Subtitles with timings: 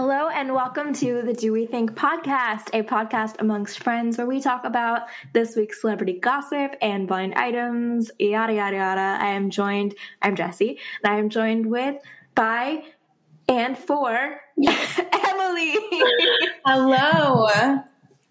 [0.00, 4.40] Hello and welcome to the Do We Think podcast, a podcast amongst friends where we
[4.40, 9.18] talk about this week's celebrity gossip and blind items, yada yada yada.
[9.20, 11.96] I am joined, I'm Jesse, and I am joined with
[12.36, 12.84] by
[13.48, 15.74] and for Emily.
[16.64, 17.48] Hello.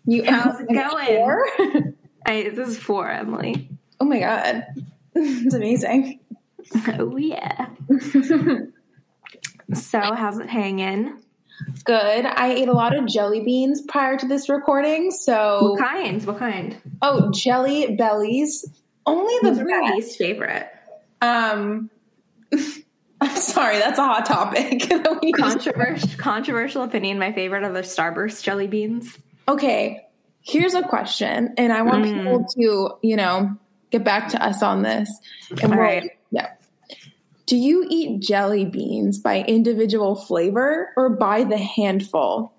[0.06, 1.96] You how's it going?
[2.26, 3.70] I, this is for Emily.
[4.00, 4.68] Oh my god.
[5.16, 6.22] It's amazing.
[6.98, 7.68] Oh yeah.
[9.74, 11.18] so how's it hanging?
[11.84, 12.26] Good.
[12.26, 15.12] I ate a lot of jelly beans prior to this recording.
[15.12, 16.26] So what kinds?
[16.26, 16.78] What kind?
[17.02, 18.66] Oh, jelly bellies.
[19.06, 20.70] Only the Those my least favorite.
[21.22, 21.90] Um,
[23.22, 24.90] I'm sorry, that's a hot topic.
[25.36, 27.18] controversial, controversial opinion.
[27.18, 29.18] My favorite are the Starburst jelly beans.
[29.48, 30.06] Okay,
[30.42, 32.16] here's a question, and I want mm.
[32.16, 33.58] people to, you know,
[33.92, 35.10] get back to us on this.
[35.62, 36.12] And All right.
[36.32, 36.50] Yeah.
[37.48, 42.54] Do you eat jelly beans by individual flavor or by the handful?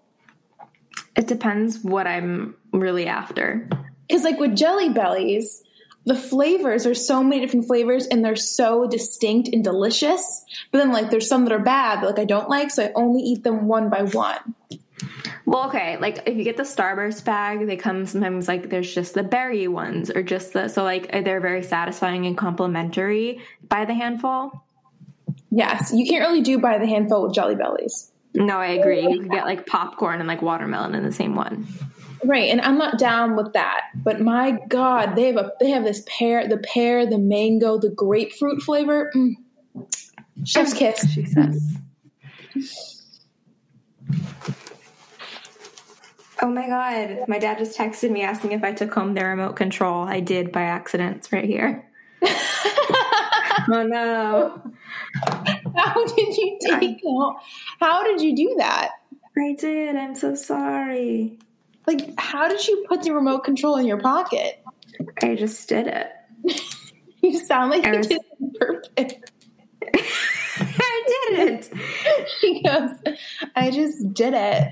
[1.14, 3.69] It depends what I'm really after.
[4.08, 5.62] Because, like with jelly bellies,
[6.06, 10.47] the flavors are so many different flavors and they're so distinct and delicious.
[10.72, 13.20] But then, like, there's some that are bad, like I don't like, so I only
[13.20, 14.55] eat them one by one.
[15.45, 19.12] Well, okay, like if you get the Starburst bag, they come sometimes like there's just
[19.12, 23.95] the berry ones or just the so like they're very satisfying and complimentary by the
[23.95, 24.64] handful.
[25.50, 28.12] Yes, you can't really do by the handful with Jelly Bellies.
[28.34, 29.02] No, I agree.
[29.02, 31.66] You could get like popcorn and like watermelon in the same one.
[32.24, 33.82] Right, and I'm not down with that.
[33.94, 37.90] But my God, they have a they have this pear, the pear, the mango, the
[37.90, 39.10] grapefruit flavor.
[39.14, 39.34] Mm.
[40.44, 41.10] Chef's kiss.
[41.12, 41.78] She says.
[46.40, 49.56] Oh my god, my dad just texted me asking if I took home the remote
[49.56, 50.05] control.
[50.05, 51.16] I did by accident.
[51.16, 51.84] It's right here.
[52.22, 54.62] oh no.
[55.77, 57.36] How did you take home?
[57.80, 58.92] How did you do that?
[59.36, 59.97] I did.
[59.97, 61.38] I'm so sorry.
[61.86, 64.62] Like, how did you put the remote control in your pocket?
[65.22, 66.08] I just did it.
[67.23, 68.06] you sound like I you was...
[68.08, 69.33] did it perfect.
[70.61, 71.73] I did it.
[72.40, 72.90] She goes,
[73.55, 74.68] I just did it.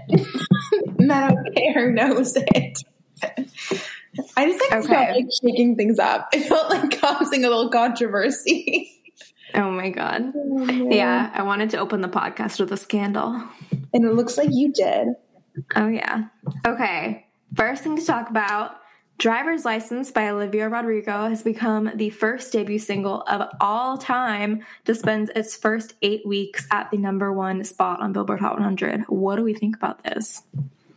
[0.99, 2.78] Meadow Care knows it.
[4.37, 4.89] I just like okay.
[4.89, 6.28] felt like shaking things up.
[6.34, 8.96] I felt like causing a little controversy.
[9.62, 10.33] Oh my god.
[10.34, 13.43] Oh, yeah, I wanted to open the podcast with a scandal.
[13.94, 15.09] And it looks like you did.
[15.75, 16.25] Oh yeah.
[16.67, 17.27] Okay.
[17.55, 18.77] First thing to talk about
[19.19, 24.95] Driver's License by Olivia Rodrigo has become the first debut single of all time to
[24.95, 29.05] spend its first eight weeks at the number one spot on Billboard Hot 100.
[29.09, 30.43] What do we think about this?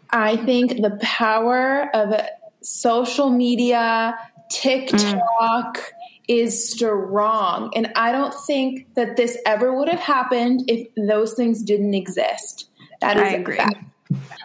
[0.09, 2.13] I think the power of
[2.61, 4.17] social media,
[4.51, 5.83] TikTok mm.
[6.29, 7.71] Is strong.
[7.75, 12.69] And I don't think that this ever would have happened if those things didn't exist.
[13.01, 13.57] That is I agree.
[13.57, 13.83] Fact.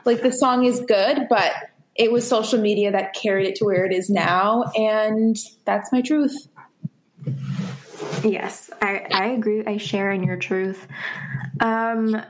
[0.07, 1.53] Like the song is good, but
[1.95, 4.65] it was social media that carried it to where it is now.
[4.75, 5.37] And
[5.67, 6.49] that's my truth.
[8.25, 9.65] Yes, I, I agree.
[9.67, 10.87] I share in your truth.
[11.61, 12.21] Um,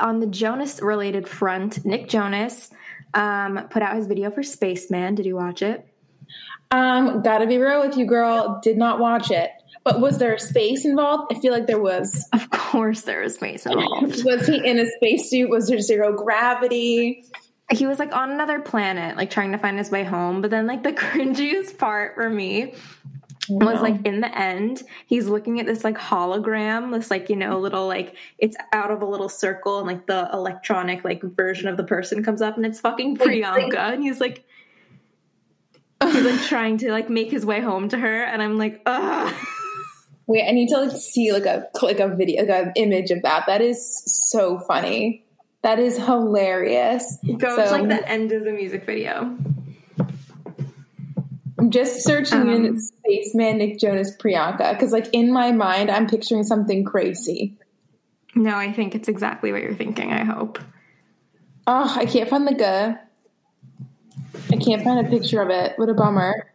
[0.00, 2.70] on the Jonas related front, Nick Jonas
[3.14, 5.14] um, put out his video for Spaceman.
[5.14, 5.88] Did you watch it?
[6.70, 8.60] Um, gotta be real with you, girl.
[8.62, 9.50] Did not watch it.
[9.84, 11.32] But was there space involved?
[11.32, 12.28] I feel like there was.
[12.32, 14.24] Of course, there was space involved.
[14.24, 15.48] was he in a spacesuit?
[15.48, 17.24] Was there zero gravity?
[17.70, 20.40] He was like on another planet, like trying to find his way home.
[20.42, 22.74] But then, like, the cringiest part for me
[23.48, 27.58] was like in the end he's looking at this like hologram this like you know
[27.58, 31.76] little like it's out of a little circle and like the electronic like version of
[31.76, 34.44] the person comes up and it's fucking priyanka and he's like
[36.02, 39.34] he's like trying to like make his way home to her and i'm like ugh
[40.26, 43.22] wait i need to like see like a like a video like an image of
[43.22, 45.24] that that is so funny
[45.62, 49.36] that is hilarious go so, like the end of the music video
[51.58, 56.06] I'm just searching um, in Spaceman Nick Jonas Priyanka because, like, in my mind, I'm
[56.06, 57.56] picturing something crazy.
[58.34, 60.12] No, I think it's exactly what you're thinking.
[60.12, 60.58] I hope.
[61.66, 62.98] Oh, I can't find the good.
[64.50, 65.74] I can't find a picture of it.
[65.76, 66.50] What a bummer.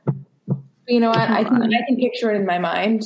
[0.45, 1.19] But you know what?
[1.19, 3.03] I can I can picture it in my mind.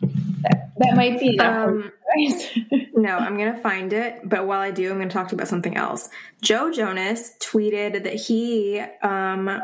[0.00, 1.92] That, that might be um,
[2.94, 4.20] no, I'm gonna find it.
[4.24, 6.08] But while I do, I'm gonna talk to you about something else.
[6.40, 9.62] Joe Jonas tweeted that he um,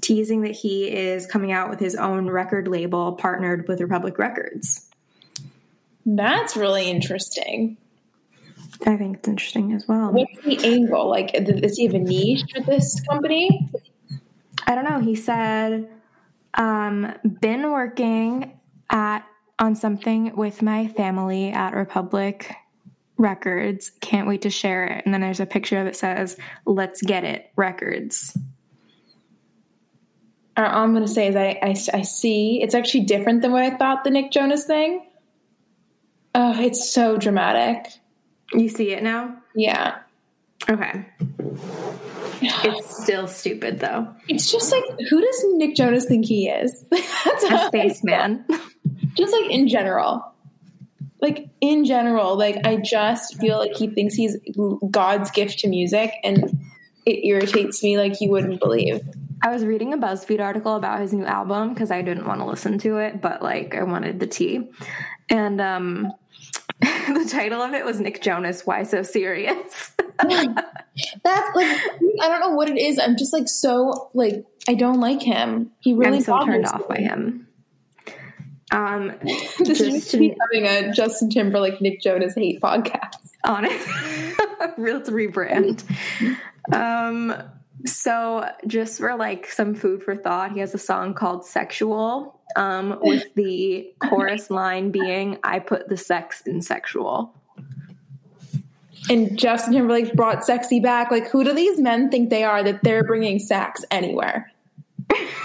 [0.00, 4.88] teasing that he is coming out with his own record label partnered with Republic Records.
[6.04, 7.76] That's really interesting.
[8.86, 10.12] I think it's interesting as well.
[10.12, 11.08] What's the angle?
[11.08, 13.70] Like, does he have a niche for this company?
[14.66, 14.98] I don't know.
[14.98, 15.88] He said,
[16.54, 18.58] um, been working
[18.90, 19.24] at
[19.58, 22.52] on something with my family at Republic
[23.16, 23.92] Records.
[24.00, 25.04] Can't wait to share it.
[25.04, 26.36] And then there's a picture that says,
[26.66, 28.36] Let's Get It Records.
[30.56, 33.52] Uh, all I'm going to say is I, I, I see it's actually different than
[33.52, 35.06] what I thought the Nick Jonas thing.
[36.34, 37.92] Oh, it's so dramatic.
[38.54, 39.36] You see it now?
[39.54, 39.98] Yeah.
[40.68, 41.06] Okay.
[42.40, 44.08] It's still stupid though.
[44.28, 46.84] It's just like, who does Nick Jonas think he is?
[46.90, 48.44] That's A spaceman.
[49.14, 50.32] just like in general
[51.20, 54.36] like in general like i just feel like he thinks he's
[54.90, 56.58] god's gift to music and
[57.06, 59.00] it irritates me like you wouldn't believe
[59.44, 62.46] I was reading a BuzzFeed article about his new album because I didn't want to
[62.46, 64.70] listen to it, but like I wanted the tea.
[65.28, 66.12] And um
[67.08, 69.92] the title of it was Nick Jonas, Why So Serious?
[71.24, 71.80] that's like
[72.20, 75.70] i don't know what it is i'm just like so like i don't like him
[75.80, 77.48] he really I'm so turned bothers off by him.
[78.70, 79.14] Um
[79.58, 84.78] this just to- me having a justin timberlake nick jonas hate podcast on it.
[84.78, 85.84] Real to rebrand.
[86.72, 87.34] Um,
[87.86, 92.98] so just for like some food for thought, he has a song called Sexual, um,
[93.02, 97.34] with the chorus line being, I put the sex in sexual.
[99.10, 102.82] and justin timberlake brought sexy back like who do these men think they are that
[102.84, 104.48] they're bringing sex anywhere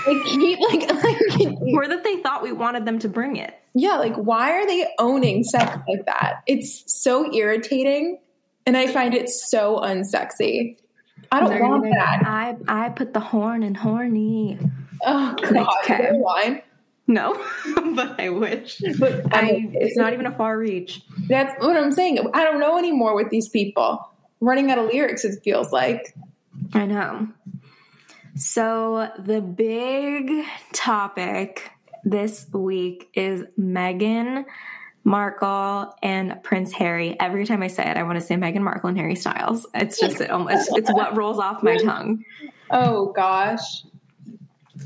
[0.06, 3.54] like he like, like Or that they thought we wanted them to bring it.
[3.74, 6.42] Yeah, like why are they owning sex like that?
[6.48, 8.18] It's so irritating
[8.66, 10.78] and I find it so unsexy.
[11.34, 12.24] I don't want gonna be like, that.
[12.70, 14.58] I I put the horn in horny.
[15.06, 15.94] Oh god, Okay.
[15.96, 16.62] is there a line?
[17.08, 17.34] No,
[17.96, 18.82] but I wish.
[19.00, 21.02] But I, I, it's not even a far reach.
[21.28, 22.20] that's what I'm saying.
[22.34, 24.10] I don't know anymore with these people.
[24.42, 26.16] running out of lyrics, it feels like.
[26.74, 27.28] I know.
[28.36, 31.72] So, the big topic
[32.04, 34.46] this week is Meghan
[35.04, 37.18] Markle and Prince Harry.
[37.20, 39.66] Every time I say it, I want to say Meghan Markle and Harry Styles.
[39.74, 42.26] It's just it almost it's what rolls off my tongue.
[42.70, 43.86] Oh gosh.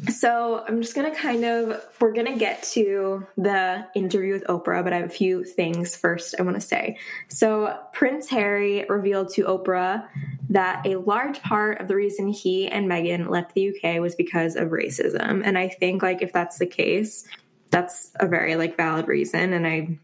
[0.09, 4.93] So I'm just gonna kind of we're gonna get to the interview with Oprah, but
[4.93, 6.97] I have a few things first I want to say.
[7.27, 10.07] So Prince Harry revealed to Oprah
[10.49, 14.55] that a large part of the reason he and Meghan left the UK was because
[14.55, 17.27] of racism, and I think like if that's the case,
[17.69, 19.99] that's a very like valid reason, and I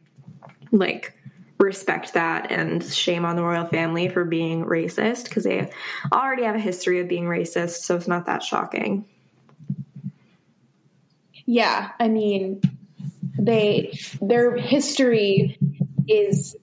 [0.71, 1.15] like
[1.59, 5.71] respect that and shame on the royal family for being racist because they
[6.13, 9.05] already have a history of being racist, so it's not that shocking.
[11.47, 12.61] Yeah, I mean,
[13.39, 15.57] they their history
[16.07, 16.55] is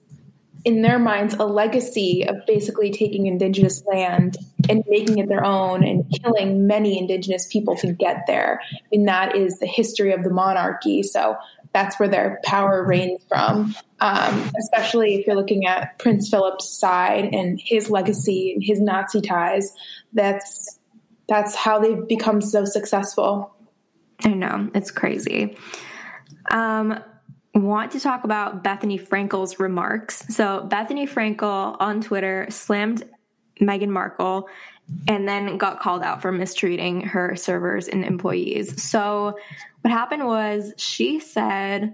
[0.63, 4.37] in their minds a legacy of basically taking indigenous land
[4.69, 8.61] and making it their own and killing many indigenous people to get there.
[8.91, 11.03] And that is the history of the monarchy.
[11.03, 11.35] So
[11.71, 13.75] that's where their power reigns from.
[13.99, 19.21] Um, especially if you're looking at Prince Philip's side and his legacy and his Nazi
[19.21, 19.73] ties.
[20.13, 20.79] That's
[21.27, 23.54] that's how they've become so successful.
[24.23, 25.57] I know, it's crazy.
[26.49, 26.99] Um,
[27.53, 30.23] want to talk about Bethenny Frankel's remarks.
[30.29, 33.03] So, Bethenny Frankel on Twitter slammed
[33.61, 34.49] Meghan Markle
[35.07, 38.81] and then got called out for mistreating her servers and employees.
[38.83, 39.37] So,
[39.81, 41.93] what happened was she said,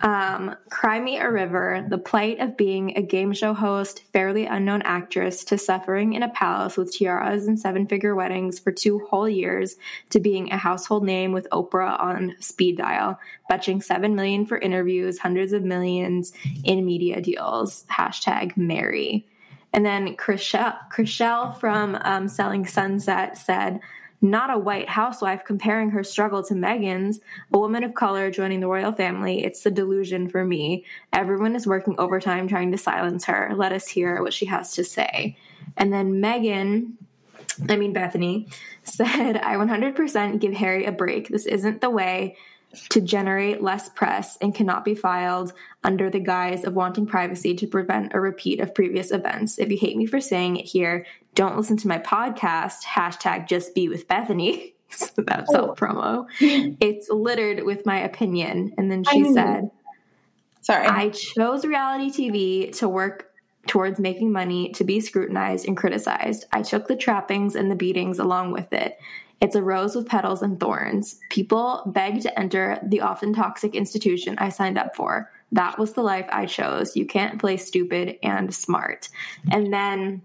[0.00, 4.82] um, Cry Me a River, the plight of being a game show host, fairly unknown
[4.82, 9.28] actress, to suffering in a palace with tiaras and seven figure weddings for two whole
[9.28, 9.76] years,
[10.10, 15.18] to being a household name with Oprah on speed dial, fetching seven million for interviews,
[15.18, 16.32] hundreds of millions
[16.64, 17.84] in media deals.
[17.90, 19.26] Hashtag Mary.
[19.72, 23.80] And then Chrishell, Chrishell from um, Selling Sunset said,
[24.20, 27.20] not a white housewife comparing her struggle to Meghan's,
[27.52, 29.44] a woman of color joining the royal family.
[29.44, 30.84] It's the delusion for me.
[31.12, 33.52] Everyone is working overtime trying to silence her.
[33.54, 35.36] Let us hear what she has to say.
[35.76, 36.92] And then Meghan,
[37.68, 38.52] I mean Bethenny,
[38.84, 41.28] said, I 100% give Harry a break.
[41.28, 42.36] This isn't the way
[42.90, 45.52] to generate less press and cannot be filed
[45.84, 49.58] under the guise of wanting privacy to prevent a repeat of previous events.
[49.58, 53.74] If you hate me for saying it here, don't listen to my podcast, hashtag just
[53.74, 54.74] be with Bethenny.
[54.90, 55.74] so that's self oh.
[55.74, 56.26] promo.
[56.80, 58.74] It's littered with my opinion.
[58.76, 59.70] And then she I- said,
[60.60, 60.86] Sorry.
[60.86, 63.30] I chose reality TV to work
[63.68, 66.44] towards making money, to be scrutinized and criticized.
[66.52, 68.98] I took the trappings and the beatings along with it.
[69.40, 71.20] It's a rose with petals and thorns.
[71.30, 75.30] People beg to enter the often toxic institution I signed up for.
[75.52, 76.96] That was the life I chose.
[76.96, 79.08] You can't play stupid and smart.
[79.50, 80.22] And then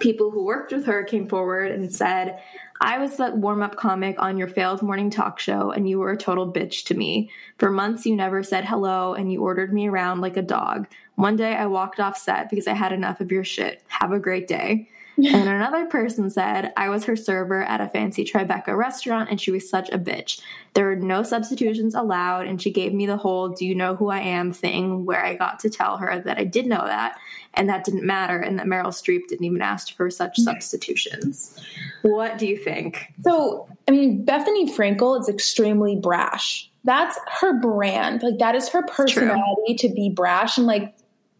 [0.00, 2.40] people who worked with her came forward and said,
[2.80, 6.12] I was the warm up comic on your failed morning talk show, and you were
[6.12, 7.30] a total bitch to me.
[7.58, 10.86] For months, you never said hello, and you ordered me around like a dog.
[11.14, 13.82] One day I walked off set because I had enough of your shit.
[13.88, 14.90] Have a great day.
[15.16, 19.50] And another person said, I was her server at a fancy Tribeca restaurant and she
[19.50, 20.40] was such a bitch.
[20.74, 24.10] There were no substitutions allowed, and she gave me the whole do you know who
[24.10, 27.16] I am thing where I got to tell her that I did know that
[27.54, 31.58] and that didn't matter and that Meryl Streep didn't even ask for such substitutions.
[32.02, 33.12] What do you think?
[33.22, 36.70] So, I mean, Bethenny Frankel is extremely brash.
[36.84, 38.22] That's her brand.
[38.22, 39.88] Like, that is her personality True.
[39.88, 40.58] to be brash.
[40.58, 40.94] And, like,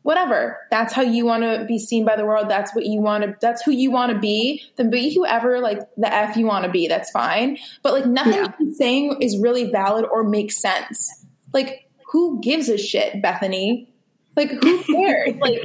[0.07, 0.57] whatever.
[0.71, 2.49] That's how you want to be seen by the world.
[2.49, 4.63] That's what you want to, that's who you want to be.
[4.77, 6.87] Then be whoever, like, the F you want to be.
[6.87, 7.59] That's fine.
[7.83, 8.53] But, like, nothing yeah.
[8.77, 11.27] saying is really valid or makes sense.
[11.53, 13.89] Like, who gives a shit, bethenny
[14.37, 15.35] Like, who cares?
[15.41, 15.65] like,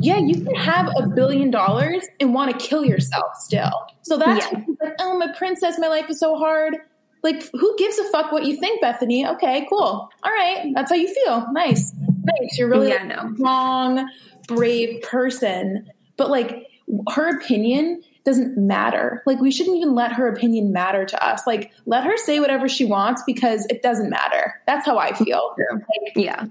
[0.00, 3.86] yeah, you can have a billion dollars and want to kill yourself still.
[4.02, 4.64] So that's yeah.
[4.80, 6.76] like, oh, my princess, my life is so hard.
[7.22, 10.10] Like, who gives a fuck what you think, bethenny Okay, cool.
[10.24, 11.46] All right, that's how you feel.
[11.52, 11.94] Nice
[12.26, 12.58] nice.
[12.58, 13.34] You're really yeah, like no.
[13.34, 14.08] strong,
[14.48, 15.88] brave person.
[16.16, 16.66] But like
[17.10, 19.22] her opinion doesn't matter.
[19.26, 21.46] Like we shouldn't even let her opinion matter to us.
[21.46, 24.60] Like let her say whatever she wants because it doesn't matter.
[24.66, 25.54] That's how I feel.
[25.70, 26.46] Like, yeah.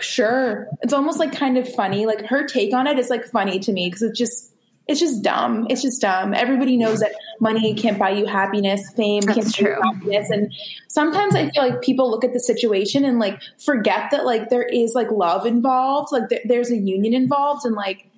[0.00, 0.68] Sure.
[0.82, 2.06] It's almost like kind of funny.
[2.06, 4.51] Like her take on it is like funny to me because it just
[4.88, 5.66] it's just dumb.
[5.70, 6.34] It's just dumb.
[6.34, 9.76] Everybody knows that money can't buy you happiness, fame That's can't true.
[9.80, 10.30] buy you happiness.
[10.30, 10.52] And
[10.88, 14.64] sometimes I feel like people look at the situation and like forget that like there
[14.64, 17.64] is like love involved, like th- there's a union involved.
[17.64, 18.08] And like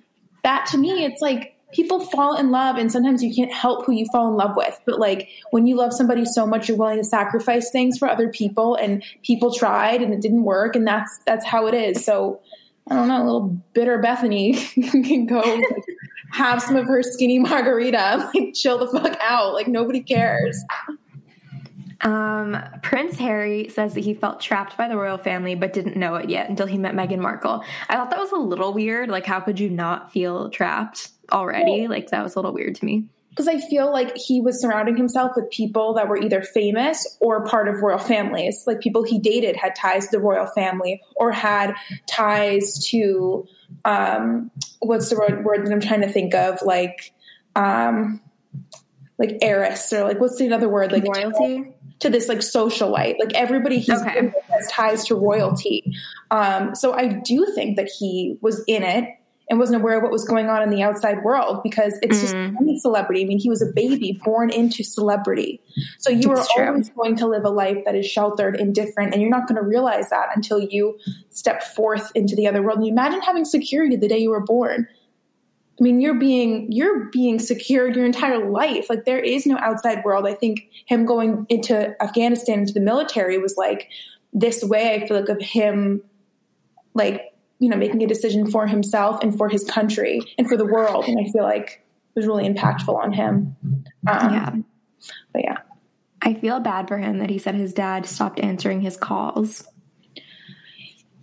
[0.43, 3.91] that to me, it's like people fall in love and sometimes you can't help who
[3.91, 4.79] you fall in love with.
[4.85, 8.29] But like when you love somebody so much, you're willing to sacrifice things for other
[8.29, 10.75] people and people tried and it didn't work.
[10.75, 12.03] And that's, that's how it is.
[12.03, 12.41] So
[12.89, 14.55] I don't know, a little bitter bethenny
[15.05, 15.41] can go
[16.31, 19.53] have some of her skinny margarita, like chill the fuck out.
[19.53, 20.63] Like nobody cares.
[22.01, 26.15] Um, Prince Harry says that he felt trapped by the royal family but didn't know
[26.15, 27.63] it yet until he met Meghan Markle.
[27.89, 29.09] I thought that was a little weird.
[29.09, 31.87] Like, how could you not feel trapped already?
[31.87, 33.05] Like, that was a little weird to me.
[33.29, 37.43] Because I feel like he was surrounding himself with people that were either famous or
[37.45, 38.63] part of royal families.
[38.65, 41.73] Like, people he dated had ties to the royal family or had
[42.07, 43.45] ties to
[43.83, 46.61] um, what's the word, word that I'm trying to think of?
[46.61, 47.13] Like,
[47.55, 48.21] um,
[49.17, 50.91] like heiress or like what's the other word?
[50.91, 53.15] Like royalty to this like socialite.
[53.19, 54.31] Like everybody he's okay.
[54.49, 55.95] has ties to royalty.
[56.31, 59.09] Um, so I do think that he was in it
[59.49, 62.33] and wasn't aware of what was going on in the outside world because it's just
[62.33, 62.55] mm.
[62.59, 63.23] any celebrity.
[63.23, 65.61] I mean, he was a baby born into celebrity.
[65.99, 66.67] So you it's are true.
[66.67, 69.61] always going to live a life that is sheltered and different, and you're not going
[69.61, 70.97] to realize that until you
[71.29, 72.77] step forth into the other world.
[72.77, 74.87] And you imagine having security the day you were born.
[75.79, 78.89] I mean, you're being you're being secured your entire life.
[78.89, 80.25] Like there is no outside world.
[80.25, 83.89] I think him going into Afghanistan into the military was like
[84.33, 84.95] this way.
[84.95, 86.01] I feel like of him,
[86.93, 90.65] like you know, making a decision for himself and for his country and for the
[90.65, 91.05] world.
[91.05, 91.83] And I feel like
[92.15, 93.55] it was really impactful on him.
[94.07, 94.55] Um, yeah.
[95.33, 95.57] But yeah.
[96.21, 99.67] I feel bad for him that he said his dad stopped answering his calls.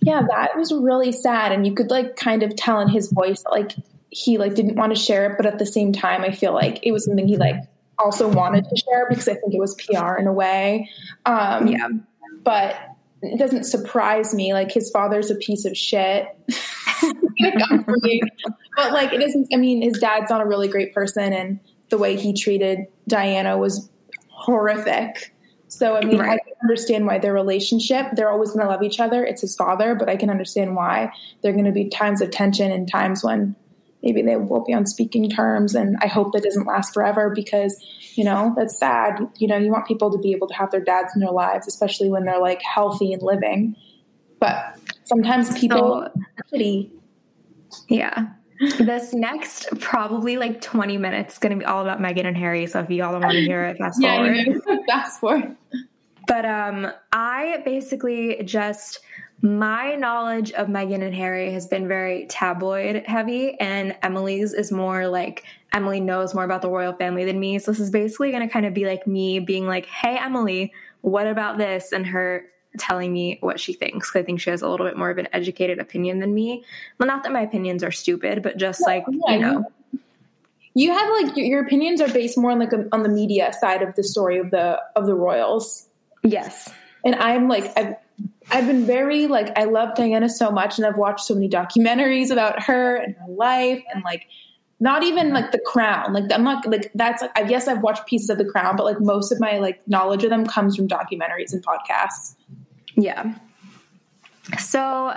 [0.01, 1.53] Yeah, that was really sad.
[1.53, 3.73] And you could like kind of tell in his voice that like
[4.11, 6.81] he like didn't want to share it, but at the same time I feel like
[6.83, 7.57] it was something he like
[7.99, 10.89] also wanted to share because I think it was PR in a way.
[11.25, 11.89] Um, yeah.
[12.43, 12.77] But
[13.23, 14.53] it doesn't surprise me.
[14.53, 16.27] Like his father's a piece of shit.
[18.77, 19.49] but like it isn't.
[19.53, 21.61] I mean, his dad's not a really great person, and
[21.91, 23.89] the way he treated Diana was
[24.29, 25.35] horrific.
[25.69, 26.33] So I mean, right.
[26.33, 28.07] I can understand why their relationship.
[28.15, 29.25] They're always going to love each other.
[29.25, 31.13] It's his father, but I can understand why
[31.43, 33.57] there are going to be times of tension and times when
[34.03, 35.75] maybe they will be on speaking terms.
[35.75, 37.83] And I hope that doesn't last forever because
[38.15, 40.81] you know that's sad you know you want people to be able to have their
[40.81, 43.75] dads in their lives especially when they're like healthy and living
[44.39, 46.09] but sometimes people
[46.49, 46.59] so,
[47.89, 48.29] yeah
[48.79, 52.67] this next probably like 20 minutes is going to be all about meghan and Harry.
[52.67, 54.85] So if y'all don't want to hear it, fast yeah, forward.
[54.89, 55.57] fast forward.
[56.29, 59.01] But um, I basically just
[59.43, 65.09] my knowledge of Meghan and Harry has been very tabloid heavy, and Emily's is more
[65.09, 67.59] like Emily knows more about the royal family than me.
[67.59, 70.73] So this is basically going to kind of be like me being like, "Hey, Emily,
[71.01, 72.45] what about this?" and her
[72.79, 74.15] telling me what she thinks.
[74.15, 76.65] I think she has a little bit more of an educated opinion than me.
[76.99, 79.65] Well, not that my opinions are stupid, but just like yeah, you know.
[80.75, 83.83] You have like your opinions are based more on like a, on the media side
[83.83, 85.89] of the story of the of the royals.
[86.23, 86.73] Yes.
[87.05, 87.97] And I'm like I've
[88.51, 92.31] I've been very like I love Diana so much and I've watched so many documentaries
[92.31, 94.27] about her and her life and like
[94.81, 96.13] not even like the crown.
[96.13, 99.01] Like i'm not like that's i guess i've watched pieces of the crown but like
[99.01, 102.35] most of my like knowledge of them comes from documentaries and podcasts.
[102.97, 103.35] Yeah.
[104.59, 105.17] So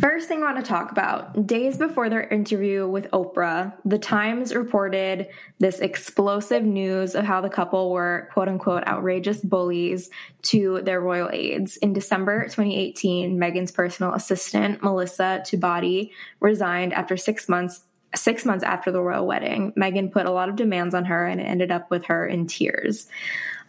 [0.00, 4.54] First thing I want to talk about days before their interview with Oprah, the Times
[4.54, 10.10] reported this explosive news of how the couple were quote unquote outrageous bullies
[10.42, 11.76] to their royal aides.
[11.78, 16.10] In December 2018, Meghan's personal assistant, Melissa Touabti,
[16.40, 17.82] resigned after six months.
[18.14, 21.38] Six months after the royal wedding, Meghan put a lot of demands on her and
[21.38, 23.08] it ended up with her in tears.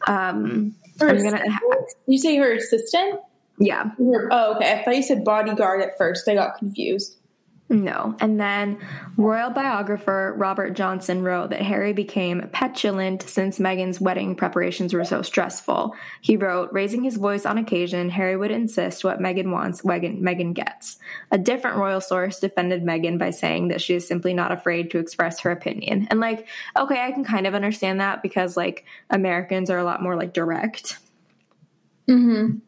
[0.08, 1.44] Um, I'm gonna.
[2.06, 3.20] You say her assistant?
[3.60, 3.92] Yeah.
[4.00, 4.74] Oh, okay.
[4.74, 6.28] I thought you said bodyguard at first.
[6.28, 7.18] I got confused.
[7.70, 8.16] No.
[8.22, 8.80] And then
[9.18, 15.22] royal biographer Robert Jobson wrote that Harry became petulant since Meghan's wedding preparations were so
[15.22, 15.94] stressful.
[16.22, 20.54] He wrote, raising his voice on occasion, Harry would insist what Meghan wants, Meghan, Meghan
[20.54, 20.98] gets.
[21.30, 25.00] A different royal source defended Meghan by saying that she is simply not afraid to
[25.00, 26.08] express her opinion.
[26.10, 26.48] And like,
[26.78, 30.32] okay, I can kind of understand that because like Americans are a lot more like
[30.32, 31.00] direct.
[32.10, 32.60] Mm-hmm.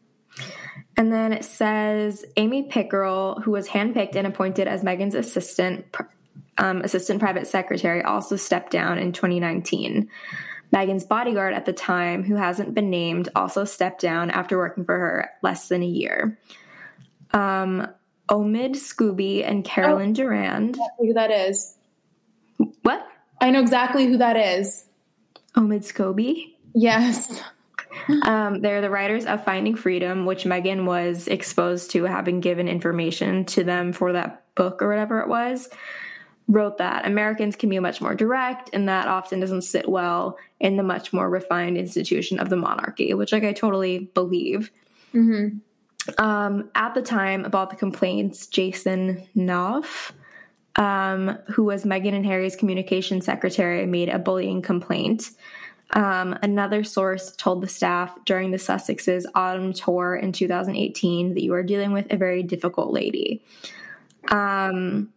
[1.00, 5.86] And then it says Amy Pickerill, who was handpicked and appointed as Meghan's assistant,
[6.58, 10.10] um, assistant private secretary, also stepped down in 2019.
[10.74, 14.98] Meghan's bodyguard at the time, who hasn't been named, also stepped down after working for
[14.98, 16.38] her less than a year.
[17.32, 17.88] Um,
[18.28, 20.76] Omid Scobie and Carolyn oh, Durand.
[20.98, 21.78] Who that is?
[22.82, 23.08] What?
[23.40, 24.84] I know exactly who that is.
[25.56, 26.56] Omid Scobie.
[26.74, 27.42] Yes.
[28.22, 33.44] Um, they're the writers of Finding Freedom, which Meghan was exposed to having given information
[33.46, 35.68] to them for that book or whatever it was.
[36.48, 40.76] Wrote that Americans can be much more direct, and that often doesn't sit well in
[40.76, 44.72] the much more refined institution of the monarchy, which, like, I totally believe.
[45.14, 45.58] Mm-hmm.
[46.18, 50.10] Um, at the time about the complaints, Jason Knauf,
[50.76, 55.30] um, who was Meghan and Harry's communication secretary, made a bullying complaint.
[55.92, 61.52] Um, another source told the staff during the Sussex's autumn tour in 2018 that you
[61.54, 63.42] are dealing with a very difficult lady.
[64.28, 65.12] Um,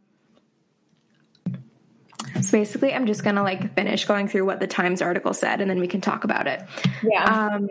[2.41, 5.69] so basically, I'm just gonna like finish going through what the Times article said, and
[5.69, 6.63] then we can talk about it.
[7.03, 7.23] Yeah.
[7.23, 7.69] Um,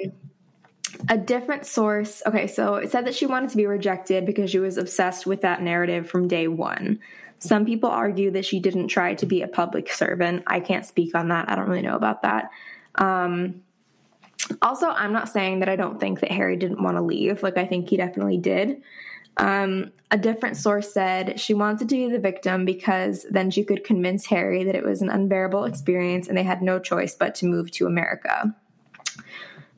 [1.09, 2.23] a different source.
[2.27, 5.41] Okay, so it said that she wanted to be rejected because she was obsessed with
[5.41, 7.01] that narrative from day one.
[7.39, 10.45] Some people argue that she didn't try to be a public servant.
[10.47, 11.51] I can't speak on that.
[11.51, 12.51] I don't really know about that.
[12.97, 13.63] Um,
[14.61, 17.43] also, I'm not saying that I don't think that Harry didn't want to leave.
[17.43, 18.83] Like, I think he definitely did.
[19.39, 23.83] Um, a different source said she wanted to be the victim because then she could
[23.83, 27.47] convince Harry that it was an unbearable experience and they had no choice but to
[27.47, 28.55] move to America.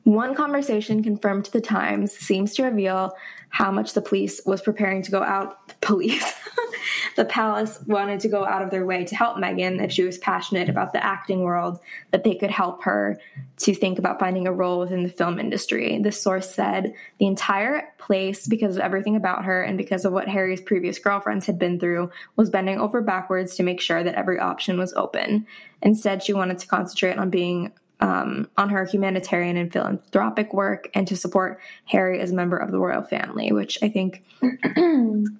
[0.05, 3.17] One conversation confirmed to the Times seems to reveal
[3.49, 5.67] how much the police was preparing to go out.
[5.67, 6.31] The police,
[7.15, 10.19] the palace wanted to go out of their way to help Meghan if she was
[10.19, 11.79] passionate about the acting world,
[12.11, 13.19] that they could help her
[13.57, 15.99] to think about finding a role within the film industry.
[15.99, 20.27] The source said the entire place, because of everything about her and because of what
[20.27, 24.37] Harry's previous girlfriends had been through, was bending over backwards to make sure that every
[24.37, 25.47] option was open.
[25.81, 27.71] Instead, she wanted to concentrate on being
[28.05, 32.71] um, on her humanitarian and philanthropic work and to support Harry as a member of
[32.71, 34.23] the royal family, which I think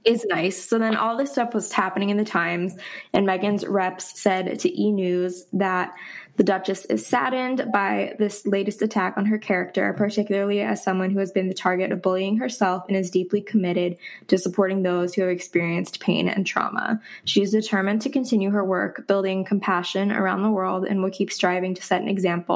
[0.03, 0.65] is nice.
[0.67, 2.75] So then all this stuff was happening in the Times,
[3.13, 5.93] and Meghan's reps said to E News that
[6.37, 11.19] the Duchess is saddened by this latest attack on her character, particularly as someone who
[11.19, 13.97] has been the target of bullying herself and is deeply committed
[14.27, 16.99] to supporting those who have experienced pain and trauma.
[17.23, 21.31] She is determined to continue her work building compassion around the world and will keep
[21.31, 22.54] striving to set an example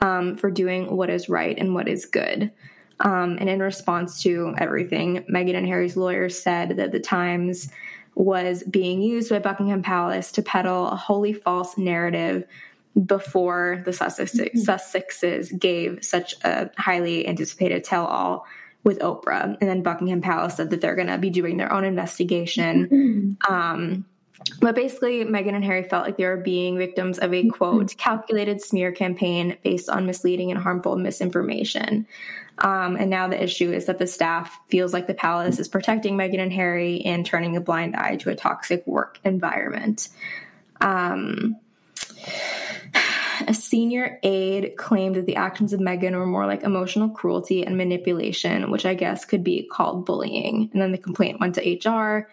[0.00, 2.50] um, for doing what is right and what is good.
[3.00, 7.70] Um, and in response to everything, Meghan and Harry's lawyers said that the Times
[8.14, 12.44] was being used by Buckingham Palace to peddle a wholly false narrative
[13.06, 14.58] before the Sussexes, mm-hmm.
[14.58, 18.46] Sussexes gave such a highly anticipated tell all
[18.84, 19.56] with Oprah.
[19.60, 22.88] And then Buckingham Palace said that they're going to be doing their own investigation.
[22.88, 23.52] Mm-hmm.
[23.52, 24.04] Um,
[24.60, 27.50] but basically, Meghan and Harry felt like they were being victims of a mm-hmm.
[27.50, 32.06] quote, calculated smear campaign based on misleading and harmful misinformation.
[32.58, 36.16] Um, and now the issue is that the staff feels like the palace is protecting
[36.16, 40.08] Meghan and Harry and turning a blind eye to a toxic work environment.
[40.80, 41.56] Um,
[43.48, 47.76] a senior aide claimed that the actions of Meghan were more like emotional cruelty and
[47.76, 50.70] manipulation, which I guess could be called bullying.
[50.72, 52.28] And then the complaint went to HR,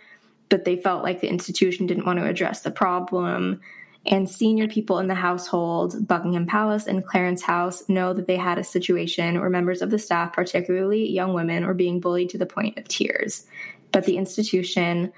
[0.49, 3.61] but they felt like the institution didn't want to address the problem.
[4.05, 8.57] And senior people in the household, Buckingham Palace and Clarence House, know that they had
[8.57, 12.45] a situation where members of the staff, particularly young women, were being bullied to the
[12.45, 13.45] point of tears.
[13.91, 15.11] But the institution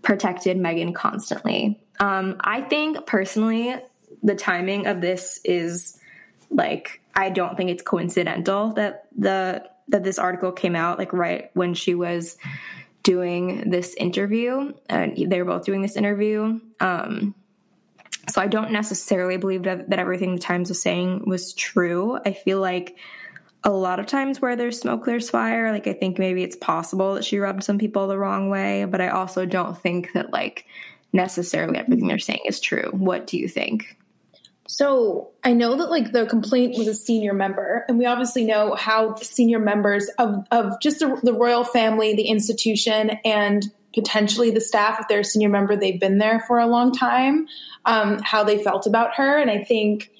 [0.00, 1.80] protected Meghan constantly.
[2.00, 3.76] Um, I think personally,
[4.22, 5.98] the timing of this is
[6.50, 11.50] like I don't think it's coincidental that the that this article came out like right
[11.54, 12.36] when she was
[13.02, 14.72] doing this interview.
[14.88, 16.60] They're both doing this interview.
[16.80, 17.34] Um,
[18.28, 22.18] so I don't necessarily believe that, that everything the Times was saying was true.
[22.24, 22.96] I feel like
[23.64, 25.72] a lot of times where there's smoke, there's fire.
[25.72, 29.00] Like I think maybe it's possible that she rubbed some people the wrong way, but
[29.00, 30.66] I also don't think that like
[31.12, 32.90] necessarily everything they're saying is true.
[32.92, 33.96] What do you think?
[34.72, 38.74] So I know that like the complaint was a senior member, and we obviously know
[38.74, 44.62] how senior members of, of just the, the royal family, the institution, and potentially the
[44.62, 47.48] staff, if they're a senior member, they've been there for a long time,
[47.84, 49.36] um, how they felt about her.
[49.36, 50.10] And I think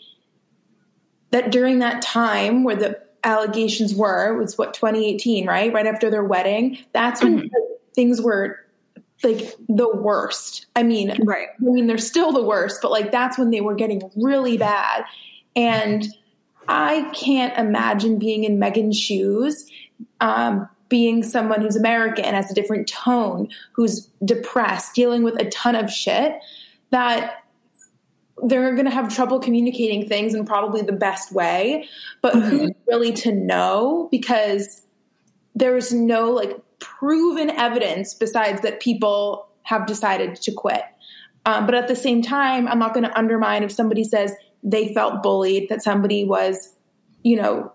[1.31, 5.73] that during that time where the allegations were, was what, 2018, right?
[5.73, 7.57] Right after their wedding, that's when mm-hmm.
[7.95, 8.62] things were
[9.23, 10.67] like the worst.
[10.75, 11.49] I mean, right.
[11.61, 15.05] I mean, they're still the worst, but like that's when they were getting really bad.
[15.55, 16.07] And
[16.69, 19.71] I can't imagine being in Meghan's shoes,
[20.21, 25.75] um, being someone who's American, has a different tone, who's depressed, dealing with a ton
[25.75, 26.35] of shit,
[26.91, 27.43] that
[28.45, 31.89] they're going to have trouble communicating things in probably the best way.
[32.21, 32.49] But mm-hmm.
[32.49, 34.09] who's really to know?
[34.11, 34.83] Because
[35.55, 40.83] there's no like proven evidence besides that people have decided to quit.
[41.45, 44.95] Um, but at the same time, I'm not going to undermine if somebody says they
[44.95, 46.75] felt bullied, that somebody was,
[47.23, 47.73] you know,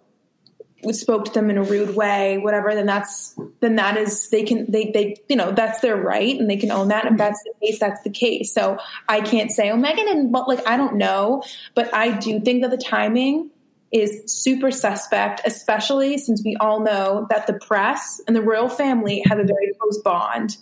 [0.91, 2.73] spoke to them in a rude way, whatever.
[2.75, 6.49] Then that's then that is they can they they you know that's their right and
[6.49, 7.05] they can own that.
[7.05, 8.53] If that's the case, that's the case.
[8.53, 8.77] So
[9.09, 11.43] I can't say oh Meghan and like I don't know,
[11.75, 13.49] but I do think that the timing
[13.91, 19.23] is super suspect, especially since we all know that the press and the royal family
[19.25, 20.57] have a very close bond.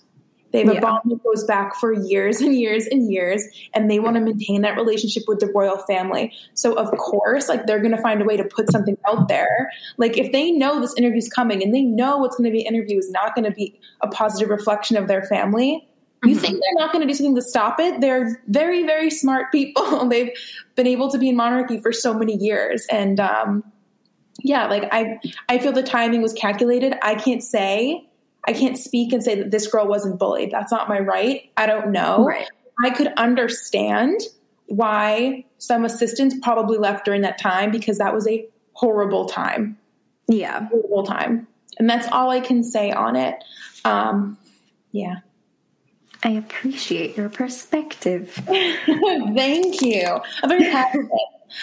[0.51, 0.79] They have yeah.
[0.79, 4.21] a bond that goes back for years and years and years, and they want to
[4.21, 6.31] maintain that relationship with the royal family.
[6.53, 9.69] So, of course, like they're going to find a way to put something out there.
[9.97, 12.61] Like, if they know this interview is coming and they know what's going to be
[12.61, 15.85] interview is not going to be a positive reflection of their family,
[16.23, 16.39] you mm-hmm.
[16.39, 18.01] think they're not going to do something to stop it?
[18.01, 20.07] They're very, very smart people.
[20.09, 20.31] They've
[20.75, 22.85] been able to be in monarchy for so many years.
[22.91, 23.63] And um,
[24.39, 26.95] yeah, like I, I feel the timing was calculated.
[27.01, 28.07] I can't say,
[28.47, 30.51] I can't speak and say that this girl wasn't bullied.
[30.51, 31.51] That's not my right.
[31.57, 32.25] I don't know.
[32.25, 32.47] Right.
[32.83, 34.19] I could understand
[34.67, 39.77] why some assistants probably left during that time because that was a horrible time.
[40.27, 40.67] Yeah.
[40.67, 41.47] Horrible time.
[41.77, 43.35] And that's all I can say on it.
[43.83, 44.37] Um,
[44.91, 45.17] yeah.
[46.25, 48.31] I appreciate your perspective.
[48.45, 50.19] Thank you.
[50.41, 51.11] I'm very passionate.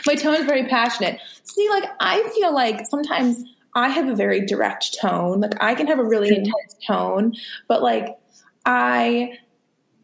[0.07, 1.18] My tone is very passionate.
[1.42, 3.42] See, like, I feel like sometimes
[3.75, 5.40] I have a very direct tone.
[5.40, 6.44] Like, I can have a really mm-hmm.
[6.44, 7.35] intense tone,
[7.66, 8.16] but like,
[8.64, 9.37] I,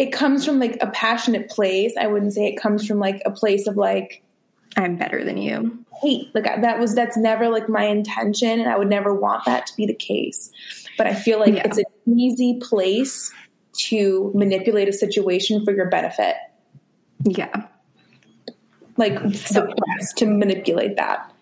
[0.01, 1.95] it comes from like a passionate place.
[1.97, 4.25] I wouldn't say it comes from like a place of like,
[4.77, 5.85] I'm better than you.
[6.03, 6.35] Hate.
[6.35, 8.59] Like, that was, that's never like my intention.
[8.59, 10.51] And I would never want that to be the case.
[10.97, 11.63] But I feel like yeah.
[11.65, 11.85] it's an
[12.19, 13.33] easy place
[13.79, 16.37] to manipulate a situation for your benefit.
[17.25, 17.67] Yeah.
[18.97, 19.73] Like so,
[20.17, 21.33] to manipulate that.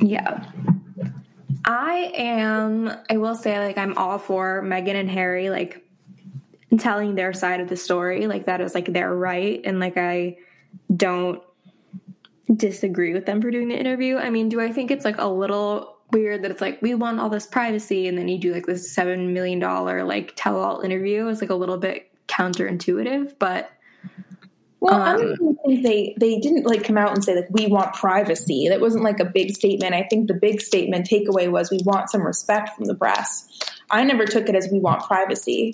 [0.00, 0.44] Yeah.
[1.66, 5.82] I am, I will say, like, I'm all for Meghan and Harry, like,
[6.78, 8.26] telling their side of the story.
[8.26, 9.62] Like, that is, like, their right.
[9.64, 10.36] And, like, I
[10.94, 11.42] don't
[12.54, 14.18] disagree with them for doing the interview.
[14.18, 17.18] I mean, do I think it's, like, a little weird that it's like we want
[17.18, 20.80] all this privacy and then you do like this seven million dollar like tell all
[20.80, 23.70] interview is like a little bit counterintuitive but
[24.84, 27.66] well, um, I don't think they they didn't like come out and say like we
[27.66, 28.68] want privacy.
[28.68, 29.94] That wasn't like a big statement.
[29.94, 33.48] I think the big statement takeaway was we want some respect from the press.
[33.90, 35.72] I never took it as we want privacy.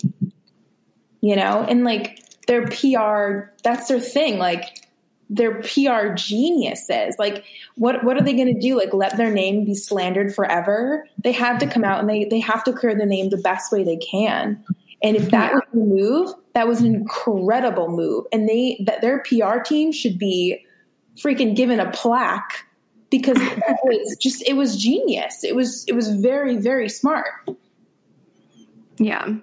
[1.19, 4.39] You know, and like their PR, that's their thing.
[4.39, 4.87] Like
[5.31, 7.15] they're PR geniuses.
[7.17, 8.77] Like, what what are they going to do?
[8.77, 11.07] Like, let their name be slandered forever?
[11.23, 13.71] They have to come out and they they have to clear the name the best
[13.71, 14.63] way they can.
[15.01, 18.25] And if that was the move, that was an incredible move.
[18.33, 20.65] And they that their PR team should be
[21.15, 22.67] freaking given a plaque
[23.09, 25.45] because it was just it was genius.
[25.45, 27.31] It was it was very very smart.
[28.97, 29.35] Yeah.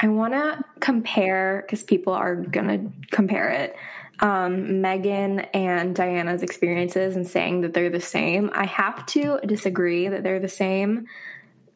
[0.00, 3.76] I want to compare because people are going to compare it
[4.20, 8.50] um, Meghan and Diana's experiences and saying that they're the same.
[8.52, 11.06] I have to disagree that they're the same.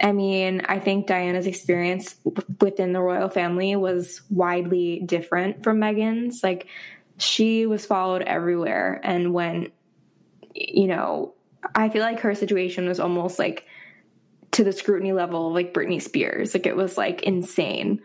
[0.00, 2.16] I mean, I think Diana's experience
[2.60, 6.42] within the royal family was widely different from Meghan's.
[6.42, 6.66] Like,
[7.16, 9.00] she was followed everywhere.
[9.02, 9.70] And when,
[10.54, 11.34] you know,
[11.74, 13.66] I feel like her situation was almost like
[14.50, 16.52] to the scrutiny level of like Britney Spears.
[16.52, 18.02] Like, it was like insane.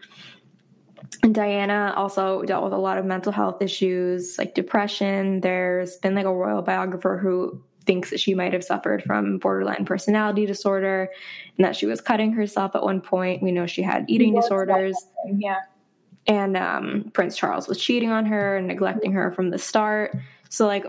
[1.23, 5.41] And Diana also dealt with a lot of mental health issues like depression.
[5.41, 9.83] There's been like a royal biographer who thinks that she might have suffered from borderline
[9.83, 11.09] personality disorder
[11.57, 13.41] and that she was cutting herself at one point.
[13.41, 14.95] We know she had eating disorders.
[15.25, 15.57] Yeah.
[16.27, 20.15] And um, Prince Charles was cheating on her and neglecting her from the start.
[20.49, 20.85] So, like,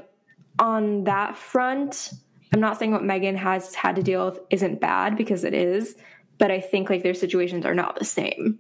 [0.59, 2.13] on that front,
[2.53, 5.97] I'm not saying what Meghan has had to deal with isn't bad because it is,
[6.37, 8.59] but I think like their situations are not the same.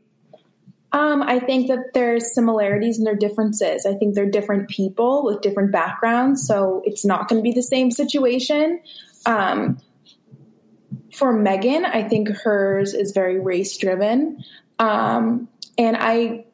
[0.93, 3.87] Um, I think that there's similarities and there are differences.
[3.87, 7.63] I think they're different people with different backgrounds, so it's not going to be the
[7.63, 8.81] same situation.
[9.25, 9.79] Um,
[11.13, 14.45] for Meghan, I think hers is very race driven,
[14.79, 15.49] um,
[15.79, 16.45] and I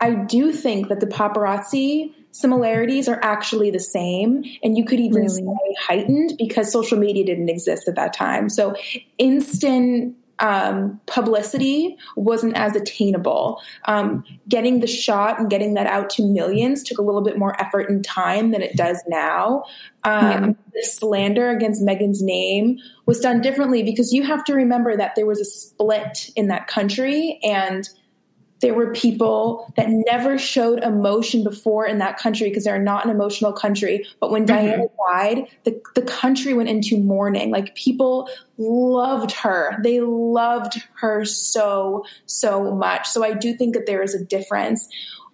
[0.00, 5.22] I do think that the paparazzi similarities are actually the same, and you could even
[5.22, 5.28] really?
[5.28, 8.48] say heightened because social media didn't exist at that time.
[8.48, 8.76] So
[9.18, 13.60] instant um, publicity wasn't as attainable.
[13.86, 17.60] Um, getting the shot and getting that out to millions took a little bit more
[17.60, 19.64] effort and time than it does now.
[20.04, 20.52] Um, yeah.
[20.74, 25.26] The slander against Meghan's name was done differently because you have to remember that there
[25.26, 27.88] was a split in that country and
[28.60, 33.10] there were people that never showed emotion before in that country because they're not an
[33.10, 34.06] emotional country.
[34.20, 34.66] But when mm-hmm.
[34.66, 37.50] Diana died, the, the country went into mourning.
[37.50, 39.78] Like people loved her.
[39.82, 43.08] They loved her so, so much.
[43.08, 44.88] So I do think that there is a difference.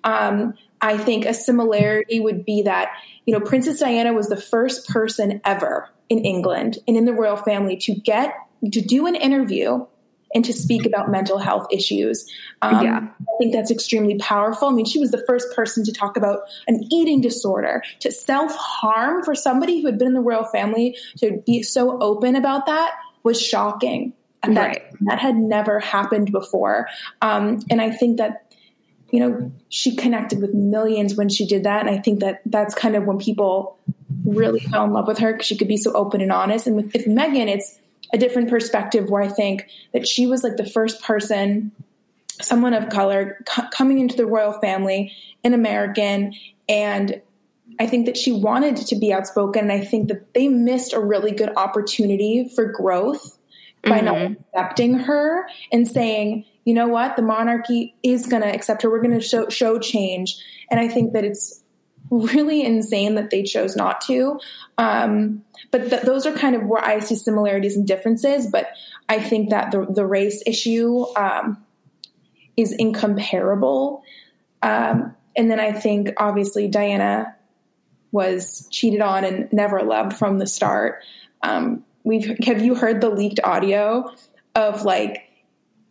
[0.04, 2.90] Um, I think a similarity would be that,
[3.24, 7.36] you know, Princess Diana was the first person ever in England and in the royal
[7.36, 8.34] family to get
[8.72, 9.86] to do an interview
[10.34, 12.30] and to speak about mental health issues.
[12.62, 12.98] Um, yeah.
[12.98, 14.68] I think that's extremely powerful.
[14.68, 18.54] I mean, she was the first person to talk about an eating disorder, to self
[18.54, 22.66] harm for somebody who had been in the royal family to be so open about
[22.66, 22.92] that
[23.22, 24.12] was shocking.
[24.44, 24.82] And that, right.
[25.02, 26.88] that had never happened before.
[27.20, 28.52] Um, and I think that,
[29.12, 31.86] you know, she connected with millions when she did that.
[31.86, 33.78] And I think that that's kind of when people
[34.24, 36.66] really fell in love with her because she could be so open and honest.
[36.66, 37.78] And with, with Meghan, it's,
[38.12, 41.72] a different perspective where I think that she was like the first person,
[42.40, 45.12] someone of color, c- coming into the royal family,
[45.44, 46.34] an American,
[46.68, 47.20] and
[47.80, 49.62] I think that she wanted to be outspoken.
[49.62, 53.38] And I think that they missed a really good opportunity for growth
[53.82, 54.04] by mm-hmm.
[54.04, 58.90] not accepting her and saying, you know what, the monarchy is going to accept her.
[58.90, 60.36] We're going to show, show change.
[60.70, 61.61] And I think that it's
[62.12, 64.38] really insane that they chose not to.
[64.76, 68.46] Um, but th- those are kind of where I see similarities and differences.
[68.46, 68.68] But
[69.08, 71.64] I think that the, the race issue um,
[72.56, 74.02] is incomparable.
[74.62, 77.34] Um, and then I think obviously Diana
[78.12, 81.02] was cheated on and never loved from the start.
[81.42, 84.12] Um, we've have you heard the leaked audio
[84.54, 85.30] of like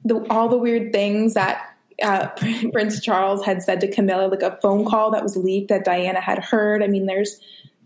[0.05, 1.70] the, all the weird things that
[2.03, 2.29] uh,
[2.71, 6.21] Prince Charles had said to Camilla, like a phone call that was leaked that Diana
[6.21, 6.83] had heard.
[6.83, 7.39] I mean, there's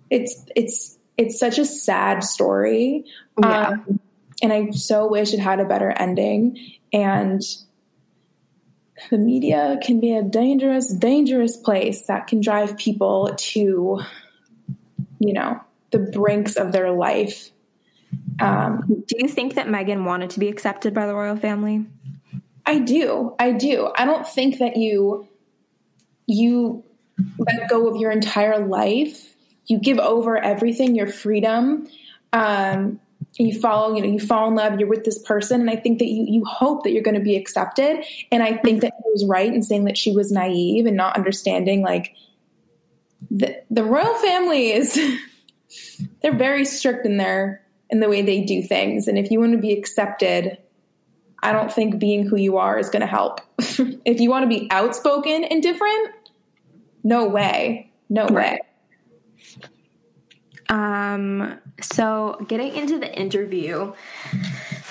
[0.10, 3.06] it's it's it's such a sad story.
[3.42, 3.70] Yeah.
[3.70, 4.00] Um,
[4.42, 6.58] and I so wish it had a better ending.
[6.92, 7.42] And
[9.10, 14.02] the media can be a dangerous, dangerous place that can drive people to,
[15.20, 15.60] you know,
[15.92, 17.52] the brinks of their life.
[18.40, 21.86] Um, do you think that Meghan wanted to be accepted by the royal family?
[22.66, 23.36] I do.
[23.40, 23.92] I do.
[23.96, 25.28] I don't think that you
[26.28, 26.84] you
[27.38, 29.36] let go of your entire life.
[29.68, 31.88] You give over everything, your freedom.
[32.34, 33.00] Um,
[33.38, 36.00] you follow, you know, you fall in love, you're with this person, and I think
[36.00, 38.04] that you you hope that you're going to be accepted.
[38.32, 41.16] And I think that he was right in saying that she was naive and not
[41.16, 42.16] understanding like
[43.30, 45.00] the the royal family is
[46.22, 49.08] they're very strict in their in the way they do things.
[49.08, 50.58] And if you want to be accepted,
[51.46, 53.40] I don't think being who you are is going to help.
[53.60, 56.10] if you want to be outspoken and different,
[57.04, 57.92] no way.
[58.10, 58.60] No way.
[60.70, 63.94] Um, so getting into the interview,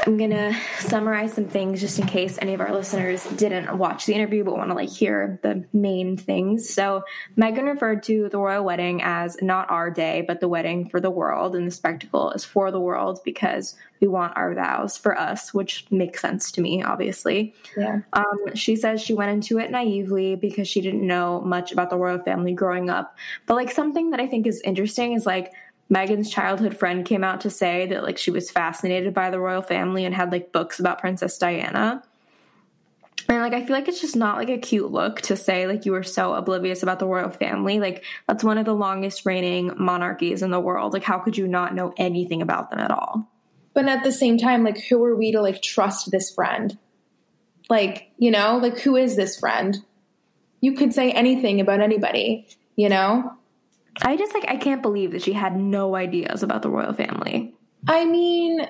[0.07, 4.15] I'm gonna summarize some things just in case any of our listeners didn't watch the
[4.15, 6.69] interview but want to like hear the main things.
[6.69, 7.05] So
[7.39, 11.11] Meghan referred to the royal wedding as not our day, but the wedding for the
[11.11, 15.55] world, and the spectacle is for the world because we want our vows for us,
[15.55, 17.55] which makes sense to me, obviously.
[17.75, 18.01] Yeah.
[18.13, 21.97] Um, she says she went into it naively because she didn't know much about the
[21.97, 23.17] royal family growing up.
[23.47, 25.53] But like something that I think is interesting is like
[25.93, 29.63] Meghan's childhood friend came out to say that like she was fascinated by the royal
[29.63, 32.03] family and had like books about Princess Diana.
[33.29, 35.87] And like I feel like it's just not like a cute look to say like
[35.87, 37.81] you were so oblivious about the royal family.
[37.81, 40.93] Like that's one of the longest reigning monarchies in the world.
[40.93, 43.29] Like how could you not know anything about them at all?
[43.75, 46.79] But at the same time, like who are we to like trust this friend?
[47.69, 49.79] Like, you know, like who is this friend?
[50.61, 53.33] You could say anything about anybody, you know?
[54.03, 57.55] I just like I can't believe that she had no ideas about the royal family.
[57.87, 58.67] I mean,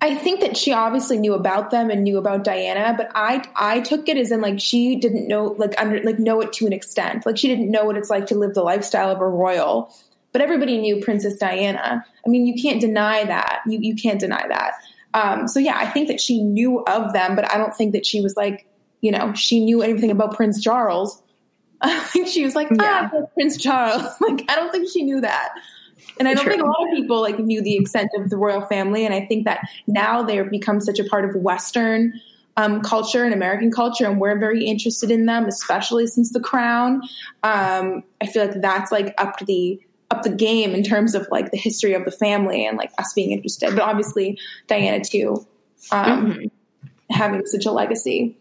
[0.00, 3.80] I think that she obviously knew about them and knew about Diana, but I I
[3.80, 6.72] took it as in like she didn't know like under like know it to an
[6.72, 7.24] extent.
[7.24, 9.94] Like she didn't know what it's like to live the lifestyle of a royal.
[10.32, 12.04] But everybody knew Princess Diana.
[12.26, 13.62] I mean, you can't deny that.
[13.66, 14.72] You you can't deny that.
[15.14, 18.04] Um, so yeah, I think that she knew of them, but I don't think that
[18.04, 18.66] she was like,
[19.00, 21.22] you know, she knew anything about Prince Charles.
[21.90, 23.20] I think she was like, ah, yeah.
[23.34, 24.02] Prince Charles.
[24.20, 25.50] Like, I don't think she knew that.
[26.18, 26.52] And I don't True.
[26.52, 29.04] think a lot of people like knew the extent of the royal family.
[29.04, 32.20] And I think that now they've become such a part of Western
[32.56, 37.02] um, culture and American culture, and we're very interested in them, especially since the crown.
[37.42, 41.26] Um, I feel like that's like up to the up the game in terms of
[41.30, 43.70] like the history of the family and like us being interested.
[43.70, 45.46] But obviously, Diana too,
[45.90, 46.46] um, mm-hmm.
[47.10, 48.36] having such a legacy.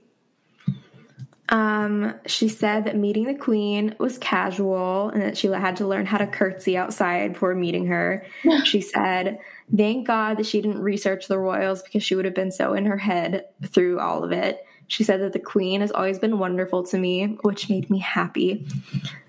[1.53, 6.07] Um, she said that meeting the queen was casual and that she had to learn
[6.07, 8.25] how to curtsy outside before meeting her.
[8.63, 9.37] she said,
[9.75, 12.85] Thank God that she didn't research the royals because she would have been so in
[12.85, 14.65] her head through all of it.
[14.87, 18.65] She said that the queen has always been wonderful to me, which made me happy.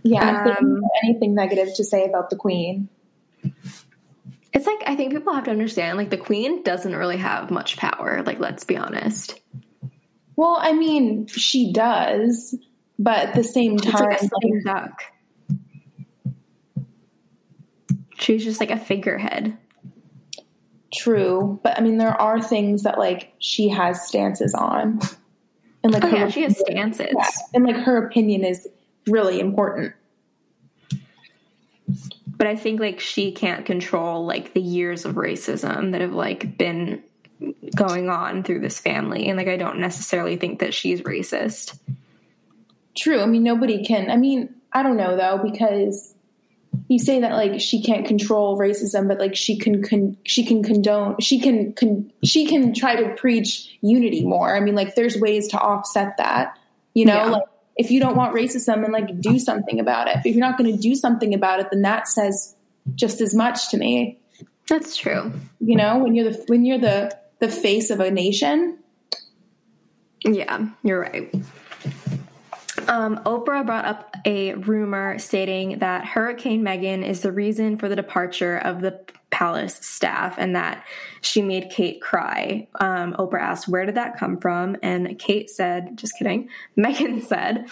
[0.03, 2.89] Yeah, um, anything negative to say about the queen.
[4.55, 7.77] It's like I think people have to understand like the queen doesn't really have much
[7.77, 9.41] power, like let's be honest.
[10.37, 12.55] Well, I mean, she does,
[12.99, 15.03] but at the same time, like duck.
[18.17, 19.57] She's just like a figurehead.
[20.93, 25.01] True, but I mean, there are things that like she has stances on,
[25.83, 28.69] and like oh, yeah, she has stances, yeah, and like her opinion is
[29.07, 29.93] really important.
[32.27, 36.57] But I think like she can't control like the years of racism that have like
[36.57, 37.03] been
[37.75, 41.79] going on through this family and like I don't necessarily think that she's racist.
[42.97, 43.21] True.
[43.21, 44.11] I mean nobody can.
[44.11, 46.15] I mean, I don't know though because
[46.89, 50.63] you say that like she can't control racism but like she can con- she can
[50.63, 54.57] condone she can con- she can try to preach unity more.
[54.57, 56.59] I mean like there's ways to offset that.
[56.95, 57.31] You know, yeah.
[57.31, 57.45] like
[57.77, 60.17] if you don't want racism and like do something about it.
[60.17, 62.55] But if you're not going to do something about it then that says
[62.95, 64.19] just as much to me.
[64.69, 65.33] That's true.
[65.61, 68.79] You know, when you're the when you're the the face of a nation.
[70.25, 71.35] Yeah, you're right.
[72.89, 77.97] Um, Oprah brought up a rumor stating that Hurricane Meghan is the reason for the
[77.97, 80.85] departure of the palace staff and that
[81.21, 82.69] she made Kate cry.
[82.81, 84.77] Um, Oprah asked, Where did that come from?
[84.83, 86.49] And Kate said, Just kidding.
[86.79, 87.71] Meghan said,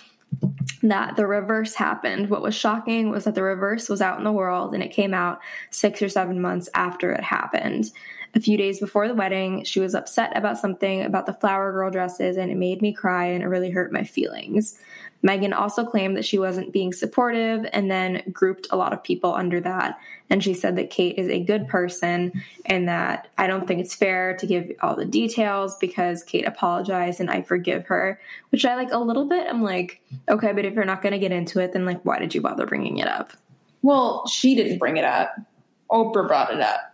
[0.83, 2.29] that the reverse happened.
[2.29, 5.15] What was shocking was that the reverse was out in the world and it came
[5.15, 7.91] out six or seven months after it happened.
[8.35, 11.91] A few days before the wedding, she was upset about something about the flower girl
[11.91, 14.79] dresses, and it made me cry and it really hurt my feelings.
[15.23, 19.35] Meghan also claimed that she wasn't being supportive and then grouped a lot of people
[19.35, 19.99] under that.
[20.31, 23.95] And she said that Kate is a good person and that I don't think it's
[23.95, 28.75] fair to give all the details because Kate apologized and I forgive her, which I
[28.75, 29.47] like a little bit.
[29.47, 32.19] I'm like, okay, but if you're not going to get into it, then like, why
[32.19, 33.33] did you bother bringing it up?
[33.83, 35.37] Well, she didn't bring it up.
[35.91, 36.92] Oprah brought it up.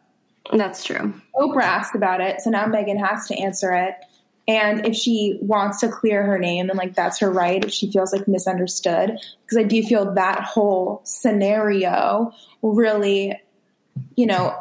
[0.52, 1.14] That's true.
[1.36, 3.94] Oprah asked about it, so now Meghan has to answer it.
[4.46, 7.92] And if she wants to clear her name, and like that's her right, if she
[7.92, 12.32] feels like misunderstood, because I do feel that whole scenario
[12.62, 13.38] really,
[14.16, 14.58] you know,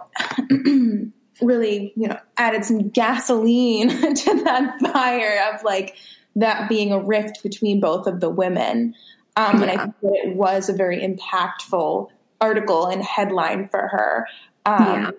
[1.42, 5.96] really, you know, added some gasoline to that fire of like
[6.36, 8.94] that being a rift between both of the women.
[9.38, 9.70] Um, yeah.
[9.70, 12.10] And I think that it was a very impactful
[12.42, 14.28] article and headline for her.
[14.66, 15.12] Um, yeah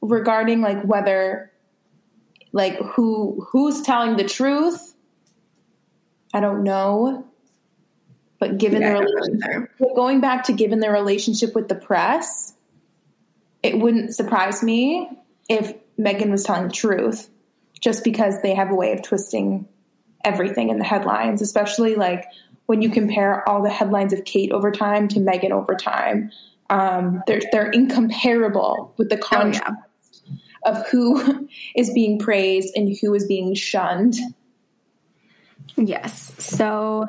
[0.00, 1.50] regarding like whether
[2.52, 4.94] like who who's telling the truth
[6.32, 7.26] i don't know.
[8.38, 12.54] But given yeah, the relationship going back to given the relationship with the press
[13.62, 15.10] it wouldn't surprise me
[15.50, 17.28] if meghan was telling the truth
[17.80, 19.68] just because they have a way of twisting
[20.24, 22.24] everything in the headlines especially like
[22.64, 26.30] when you compare all the headlines of kate over time to meghan over time
[26.70, 29.89] um, they're, they're incomparable with the contrast oh, yeah
[30.64, 34.16] of who is being praised and who is being shunned.
[35.76, 36.32] Yes.
[36.38, 37.06] So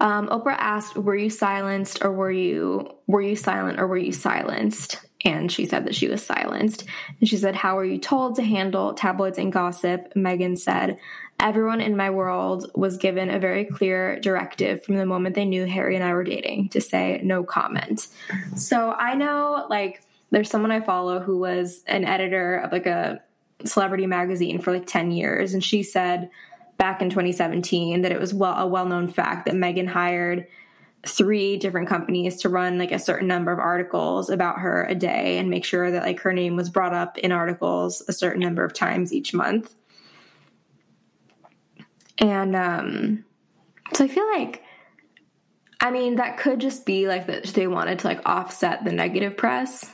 [0.00, 4.12] um, Oprah asked, "Were you silenced, or were you were you silent, or were you
[4.12, 6.84] silenced?" And she said that she was silenced.
[7.20, 10.98] And she said, "How were you told to handle tabloids and gossip?" Meghan said,
[11.40, 15.64] "Everyone in my world was given a very clear directive from the moment they knew
[15.64, 18.08] Harry and I were dating to say no comment."
[18.56, 20.02] So I know, like
[20.34, 23.22] there's someone I follow who was an editor of like a
[23.64, 25.54] celebrity magazine for like 10 years.
[25.54, 26.28] And she said
[26.76, 30.46] back in 2017 that it was well a well known fact that Meghan hired
[31.06, 35.38] three different companies to run like a certain number of articles about her a day
[35.38, 38.64] and make sure that like her name was brought up in articles a certain number
[38.64, 39.72] of times each month.
[42.18, 43.24] And um
[43.94, 44.62] so I feel like
[45.80, 49.36] I mean that could just be like that they wanted to like offset the negative
[49.36, 49.92] press.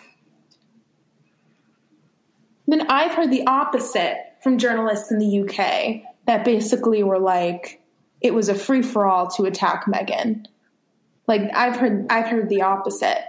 [2.71, 7.83] Mean I've heard the opposite from journalists in the UK that basically were like
[8.21, 10.47] it was a free for all to attack Meghan
[11.31, 13.25] like I've heard I've heard the opposite.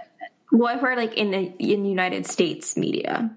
[0.50, 3.30] Well, I've heard like in the, in United States media.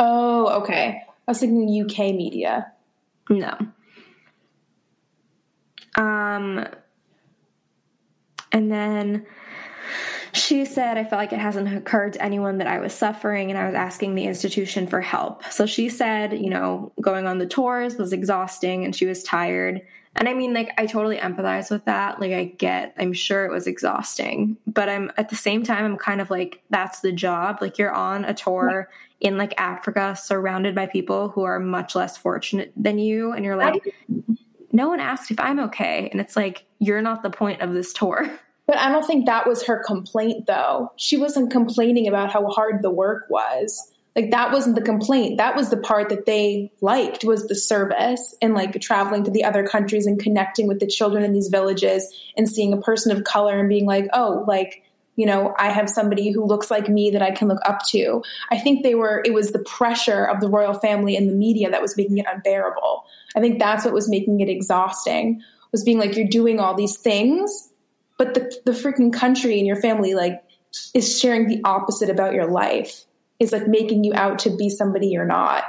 [0.00, 1.02] Oh, okay.
[1.06, 2.72] I was thinking UK media.
[3.28, 3.56] No.
[5.96, 6.66] Um,
[8.50, 9.26] and then
[10.32, 13.58] she said, I felt like it hasn't occurred to anyone that I was suffering and
[13.58, 15.44] I was asking the institution for help.
[15.50, 19.82] So she said, you know, going on the tours was exhausting and she was tired.
[20.16, 22.20] And I mean, like, I totally empathize with that.
[22.20, 25.96] Like, I get, I'm sure it was exhausting, but I'm at the same time, I'm
[25.96, 27.58] kind of like, that's the job.
[27.60, 28.88] Like, you're on a tour
[29.20, 33.32] in like Africa, surrounded by people who are much less fortunate than you.
[33.32, 33.94] And you're like,
[34.72, 36.08] no one asked if I'm okay.
[36.10, 38.30] And it's like, you're not the point of this tour.
[38.70, 40.92] But I don't think that was her complaint, though.
[40.94, 43.90] She wasn't complaining about how hard the work was.
[44.14, 45.38] Like that wasn't the complaint.
[45.38, 49.42] That was the part that they liked was the service and like traveling to the
[49.42, 52.06] other countries and connecting with the children in these villages
[52.36, 54.84] and seeing a person of color and being like oh like
[55.16, 58.22] you know i have somebody who looks like me that i can look up to.
[58.50, 61.70] I think they were it was the pressure of the royal family and the media
[61.70, 63.04] that was making it unbearable.
[63.36, 65.42] I think that's what was making it exhausting
[65.72, 67.69] was being like you're doing all these things
[68.20, 70.44] but the the freaking country and your family like
[70.92, 73.06] is sharing the opposite about your life
[73.38, 75.64] is like making you out to be somebody you're not.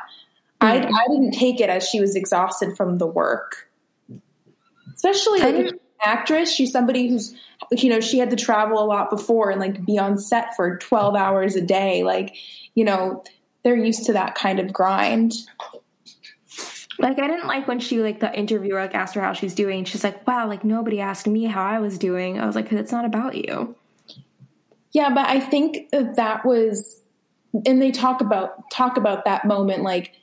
[0.59, 0.93] I, hmm.
[0.93, 3.69] I didn't take it as she was exhausted from the work.
[4.93, 7.33] Especially like an actress, she's somebody who's
[7.71, 10.77] you know, she had to travel a lot before and like be on set for
[10.77, 12.03] 12 hours a day.
[12.03, 12.35] Like,
[12.75, 13.23] you know,
[13.63, 15.31] they're used to that kind of grind.
[17.01, 19.85] Like I didn't like when she like the interviewer like asked her how she's doing.
[19.85, 22.79] She's like, "Wow, like nobody asked me how I was doing." I was like, "Cause
[22.79, 23.75] "It's not about you."
[24.91, 27.01] Yeah, but I think that was
[27.65, 30.13] and they talk about talk about that moment like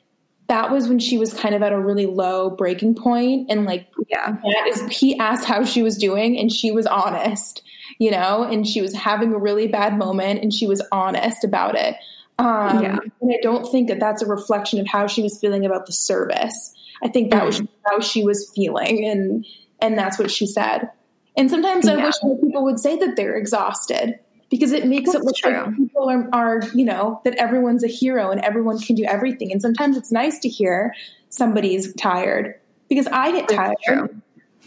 [0.47, 3.87] that was when she was kind of at a really low breaking point and like
[4.07, 7.61] yeah that is he asked how she was doing and she was honest
[7.99, 11.75] you know and she was having a really bad moment and she was honest about
[11.75, 11.95] it
[12.39, 12.97] um, yeah.
[13.21, 15.93] and i don't think that that's a reflection of how she was feeling about the
[15.93, 16.73] service
[17.03, 19.45] i think that mm was how she was feeling and
[19.79, 20.89] and that's what she said
[21.37, 24.19] and sometimes i wish people would say that they're exhausted
[24.49, 25.51] because it makes That's it look true.
[25.51, 29.51] like people are, are, you know, that everyone's a hero and everyone can do everything.
[29.51, 30.95] And sometimes it's nice to hear
[31.29, 32.55] somebody's tired
[32.87, 34.21] because I get tired.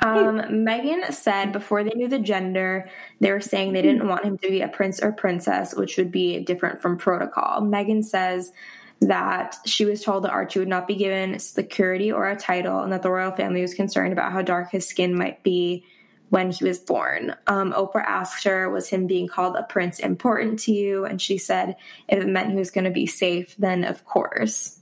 [0.00, 2.88] Um, Meghan said before they knew the gender,
[3.20, 6.12] they were saying they didn't want him to be a prince or princess, which would
[6.12, 7.62] be different from protocol.
[7.62, 8.52] Meghan says
[9.00, 12.92] that she was told that Archie would not be given security or a title, and
[12.92, 15.84] that the royal family was concerned about how dark his skin might be
[16.30, 17.34] when he was born.
[17.46, 21.04] Um, Oprah asked her, Was him being called a prince important to you?
[21.04, 21.76] And she said,
[22.08, 24.77] If it meant he was going to be safe, then of course.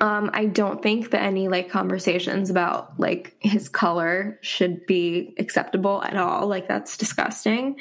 [0.00, 6.02] Um, I don't think that any like conversations about like his color should be acceptable
[6.02, 6.46] at all.
[6.46, 7.76] Like that's disgusting.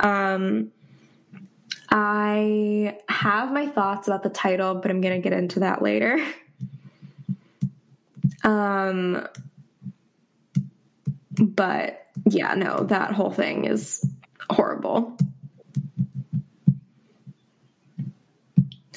[0.00, 0.70] Um,
[1.90, 6.24] I have my thoughts about the title, but I'm to get into that later.
[8.44, 9.26] Um,
[11.38, 14.06] but yeah, no, that whole thing is
[14.50, 15.16] horrible.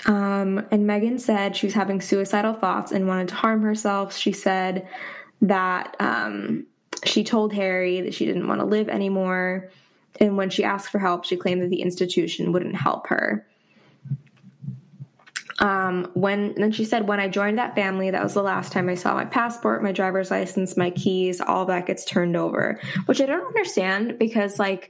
[0.06, 4.16] Um, and Meghan said she was having suicidal thoughts and wanted to harm herself.
[4.16, 4.88] She said
[5.41, 6.66] that um,
[7.04, 9.70] she told Harry that she didn't want to live anymore
[10.20, 13.45] and when she asked for help, she claimed that the institution wouldn't help her.
[15.60, 18.88] Um, when then she said, when I joined that family, that was the last time
[18.88, 23.20] I saw my passport, my driver's license, my keys, all that gets turned over, which
[23.20, 24.89] I don't understand because like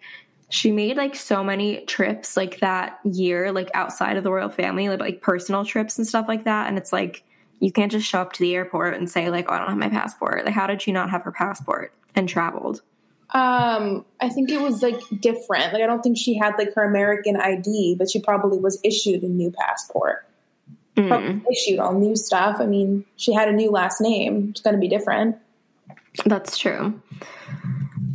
[0.50, 4.90] she made like so many trips like that year, like outside of the royal family,
[4.90, 6.68] like, like personal trips and stuff like that.
[6.68, 7.24] And it's like
[7.60, 9.78] you can't just show up to the airport and say like, oh, I don't have
[9.78, 10.46] my passport.
[10.46, 12.82] Like, how did she not have her passport and traveled?
[13.32, 15.72] Um, I think it was like different.
[15.72, 19.22] Like I don't think she had like her American ID, but she probably was issued
[19.22, 20.26] a new passport.
[20.96, 21.44] Mm.
[21.52, 22.58] Issued all new stuff.
[22.60, 24.50] I mean, she had a new last name.
[24.50, 25.38] It's going to be different.
[26.26, 27.00] That's true.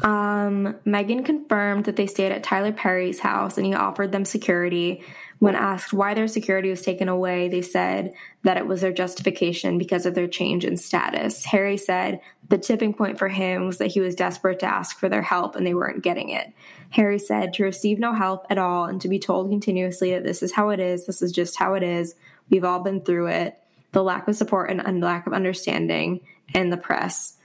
[0.03, 5.05] Um, Meghan confirmed that they stayed at Tyler Perry's house and he offered them security,
[5.39, 9.79] When asked why their security was taken away, they said that it was their justification
[9.79, 11.45] because of their change in status.
[11.45, 15.09] Harry said the tipping point for him was that he was desperate to ask for
[15.09, 16.53] their help and they weren't getting it.
[16.91, 20.43] Harry said to receive no help at all and to be told continuously that this
[20.43, 22.15] is how it is, this is just how it is,
[22.51, 23.59] we've all been through it,
[23.93, 26.21] the lack of support and lack of understanding,
[26.55, 27.37] in the press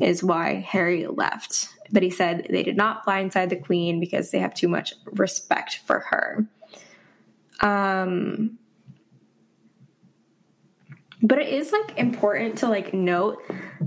[0.00, 1.68] is why Harry left.
[1.92, 5.80] But he said they did not blindside the queen because they have too much respect
[5.86, 6.46] for her.
[7.60, 8.58] Um,
[11.22, 13.42] but it is like important to like note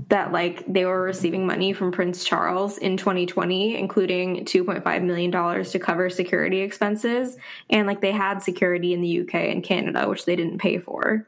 [0.10, 5.72] that like they were receiving money from Prince Charles in 2020 including 2.5 million dollars
[5.72, 7.38] to cover security expenses
[7.70, 11.28] and like they had security in the UK and Canada which they didn't pay for.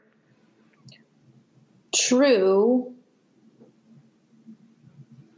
[1.94, 2.92] True.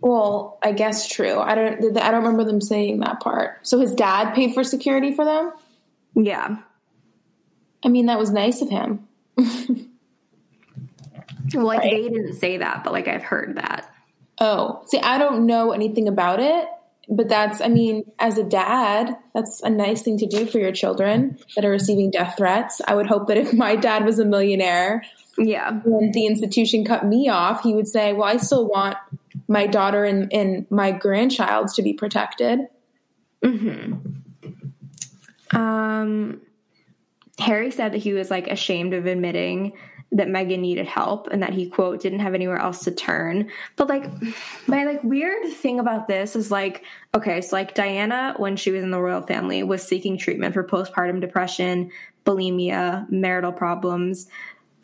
[0.05, 1.39] Well, I guess true.
[1.39, 3.67] I don't I don't remember them saying that part.
[3.67, 5.51] So his dad paid for security for them?
[6.15, 6.59] Yeah.
[7.83, 9.09] I mean, that was nice of him.
[9.37, 9.47] well,
[11.55, 11.91] like right.
[11.91, 13.91] they didn't say that, but like I've heard that.
[14.39, 16.69] Oh, see, I don't know anything about it,
[17.09, 20.73] but that's, I mean, as a dad, that's a nice thing to do for your
[20.73, 22.83] children that are receiving death threats.
[22.87, 25.03] I would hope that if my dad was a millionaire,
[25.39, 28.97] yeah, when the institution cut me off, he would say, "Well, I still want
[29.49, 32.61] my daughter and, and my grandchild's to be protected."
[33.43, 33.95] Hmm.
[35.51, 36.41] Um.
[37.41, 39.73] Harry said that he was like ashamed of admitting
[40.15, 43.51] that Meghan needed help and that he quote didn't have anywhere else to turn.
[43.75, 44.05] But like
[44.69, 46.85] my like weird thing about this is like
[47.15, 50.63] okay, so like Diana when she was in the royal family was seeking treatment for
[50.63, 51.91] postpartum depression,
[52.25, 54.29] bulimia, marital problems.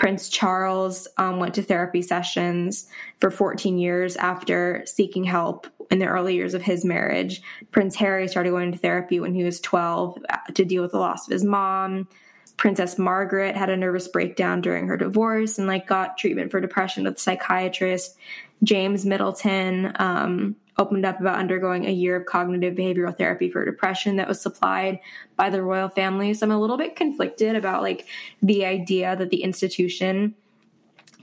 [0.01, 2.89] Prince Charles um, went to therapy sessions
[3.21, 7.43] for 14 years after seeking help in the early years of his marriage.
[7.71, 10.19] Prince Harry started going to therapy when he was 12
[10.55, 12.09] to deal with the loss of his mom.
[12.57, 17.05] Princess Margaret had a nervous breakdown during her divorce and like got treatment for depression
[17.05, 18.17] with a psychiatrist.
[18.63, 24.16] James Middleton um, opened up about undergoing a year of cognitive behavioral therapy for depression
[24.16, 24.99] that was supplied
[25.37, 26.33] by the royal family.
[26.33, 28.07] So I'm a little bit conflicted about like
[28.43, 30.35] the idea that the institution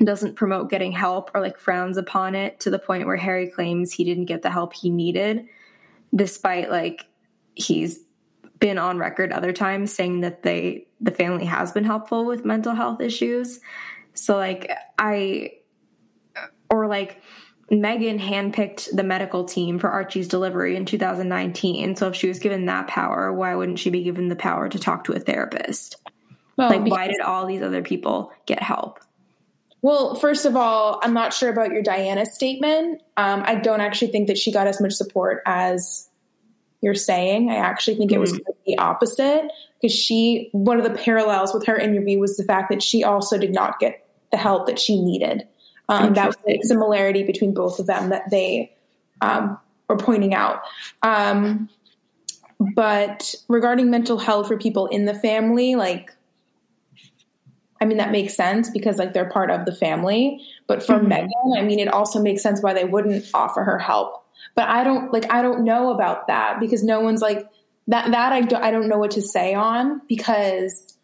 [0.03, 3.91] doesn't promote getting help or like frowns upon it to the point where Harry claims
[3.91, 5.47] he didn't get the help he needed,
[6.13, 7.07] despite like
[7.55, 8.01] he's
[8.59, 12.75] been on record other times saying that they the family has been helpful with mental
[12.75, 13.59] health issues.
[14.13, 15.53] So like I
[16.69, 17.21] or like
[17.71, 21.95] Meghan handpicked the medical team for Archie's delivery in 2019.
[21.95, 24.79] So if she was given that power, why wouldn't she be given the power to
[24.79, 25.97] talk to a therapist?
[26.55, 28.99] Well, like why did all these other people get help?
[29.81, 33.01] Well, first of all, I'm not sure about your Diana statement.
[33.15, 36.09] Um, I don't actually think that she got as much support as
[36.81, 37.51] you're saying.
[37.51, 38.39] I actually think it was mm.
[38.65, 42.81] the opposite because she, one of the parallels with her interview was the fact that
[42.81, 45.47] she also did not get the help that she needed.
[45.89, 48.75] Um, that was the similarity between both of them that they
[49.21, 49.57] um,
[49.87, 50.61] were pointing out.
[51.01, 51.69] Um,
[52.75, 56.13] but regarding mental health for people in the family, like,
[57.79, 60.41] I mean, that makes sense because like they're part of the family.
[60.65, 61.11] But for mm-hmm.
[61.11, 64.25] Meghan, I mean, it also makes sense why they wouldn't offer her help
[64.57, 67.47] but I don't like I don't know about that because no one's like
[67.87, 70.95] that that I don't I don't know what to say on because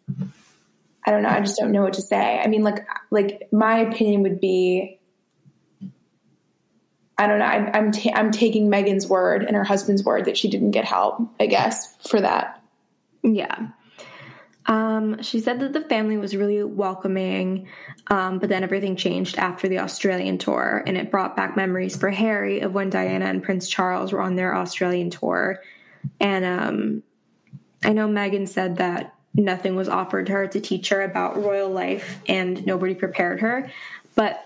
[1.06, 2.38] I don't know I just don't know what to say.
[2.38, 4.98] I mean like like my opinion would be
[7.16, 7.44] I don't know.
[7.44, 10.84] I'm I'm, ta- I'm taking Meghan's word and her husband's word that she didn't get
[10.84, 11.20] help.
[11.38, 12.60] I guess for that.
[13.22, 13.68] Yeah.
[14.66, 17.68] Um, she said that the family was really welcoming,
[18.08, 22.10] um, but then everything changed after the Australian tour, and it brought back memories for
[22.10, 25.60] Harry of when Diana and Prince Charles were on their Australian tour.
[26.18, 27.02] And um,
[27.84, 31.70] I know Meghan said that nothing was offered to her to teach her about royal
[31.70, 33.70] life, and nobody prepared her.
[34.14, 34.44] But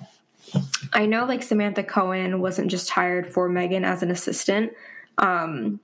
[0.93, 4.73] I know like Samantha Cohen wasn't just hired for Meghan as an assistant.
[5.19, 5.81] Um,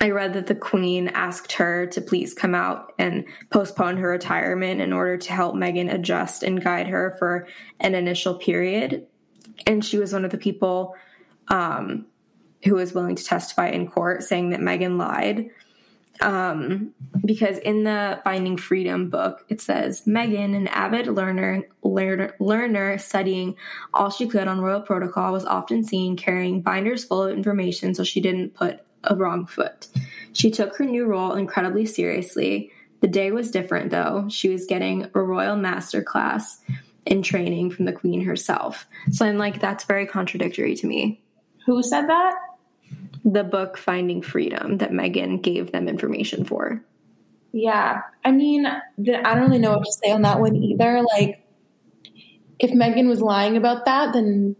[0.00, 4.80] I read that the Queen asked her to please come out and postpone her retirement
[4.80, 7.46] in order to help Meghan adjust and guide her for
[7.80, 9.06] an initial period.
[9.66, 10.94] And she was one of the people
[11.48, 12.06] um,
[12.64, 15.50] who was willing to testify in court, saying that Meghan lied.
[16.20, 16.94] Um,
[17.24, 23.56] because in the Finding Freedom book, it says Meghan, an avid learner, learner, studying
[23.92, 28.04] all she could on royal protocol, was often seen carrying binders full of information so
[28.04, 29.88] she didn't put a wrong foot.
[30.32, 32.70] She took her new role incredibly seriously.
[33.00, 34.26] The day was different, though.
[34.28, 36.60] She was getting a royal master class
[37.06, 38.86] in training from the queen herself.
[39.10, 41.22] So I'm like, that's very contradictory to me.
[41.66, 42.34] Who said that?
[43.24, 46.84] The book Finding Freedom that Meghan gave them information for.
[47.52, 48.02] Yeah.
[48.24, 51.02] I mean, I don't really know what to say on that one either.
[51.02, 51.46] Like,
[52.58, 54.56] if Meghan was lying about that, then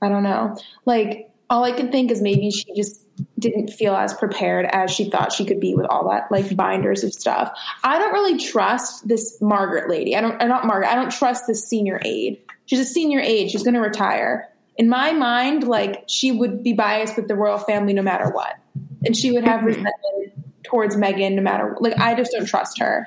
[0.00, 0.56] I don't know.
[0.86, 3.04] Like, all I can think is maybe she just
[3.38, 7.04] didn't feel as prepared as she thought she could be with all that like binders
[7.04, 7.52] of stuff.
[7.84, 10.16] I don't really trust this Margaret lady.
[10.16, 10.90] I don't, not Margaret.
[10.90, 12.38] I don't trust this senior aide.
[12.66, 13.50] She's a senior aide.
[13.50, 14.48] She's going to retire.
[14.76, 18.56] In my mind, like she would be biased with the royal family no matter what,
[19.04, 19.66] and she would have mm-hmm.
[19.66, 20.32] resentment
[20.64, 21.76] towards Meghan no matter.
[21.80, 23.06] Like I just don't trust her.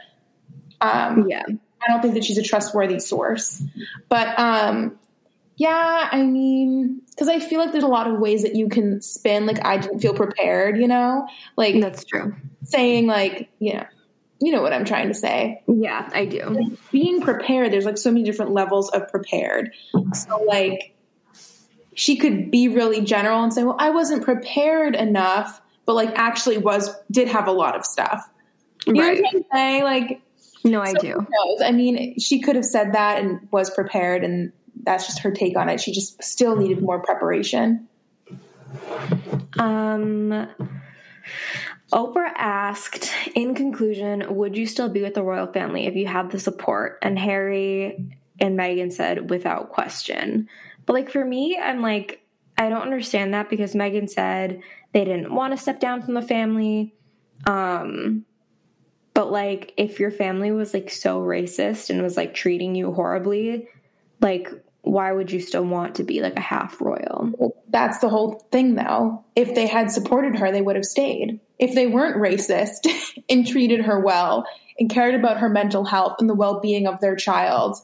[0.80, 3.62] Um, yeah, I don't think that she's a trustworthy source.
[4.10, 4.98] But um,
[5.58, 9.02] yeah, I mean, because I feel like there's a lot of ways that you can
[9.02, 9.46] spin.
[9.46, 12.36] Like I didn't feel prepared, you know, like that's true.
[12.64, 13.86] Saying like, you know,
[14.40, 15.64] you know what I'm trying to say.
[15.68, 16.44] Yeah, I do.
[16.46, 19.72] Like, being prepared, there's like so many different levels of prepared.
[20.14, 20.94] So like,
[21.98, 26.60] she could be really general and say, "Well, I wasn't prepared enough," but like actually
[26.60, 28.30] was did have a lot of stuff.
[28.86, 29.18] You right.
[29.18, 29.84] know what I'm saying?
[29.84, 30.22] Like,
[30.64, 31.28] no, I so do.
[31.66, 35.58] I mean, she could have said that and was prepared, and that's just her take
[35.58, 35.82] on it.
[35.82, 37.88] She just still needed more preparation.
[39.58, 40.48] Um,
[41.92, 46.30] Oprah asked, in conclusion, would you still be with the royal family if you had
[46.30, 47.00] the support?
[47.02, 48.06] And Harry
[48.40, 50.48] and Meghan said, without question.
[50.88, 52.22] But like for me, I'm like,
[52.58, 54.64] I don't understand that because Meghan said
[54.94, 56.96] they didn't want to step down from the family.
[57.46, 58.26] Um,
[59.14, 63.68] but like if your family was like so racist and was like treating you horribly,
[64.22, 64.50] like
[64.82, 67.32] why would you still want to be like a half royal?
[67.38, 69.24] Well, that's the whole thing, though.
[69.36, 71.40] If they had supported her, they would have stayed.
[71.60, 72.88] If they weren't racist
[73.30, 74.46] and treated her well
[74.80, 77.78] and cared about her mental health and the well being of their child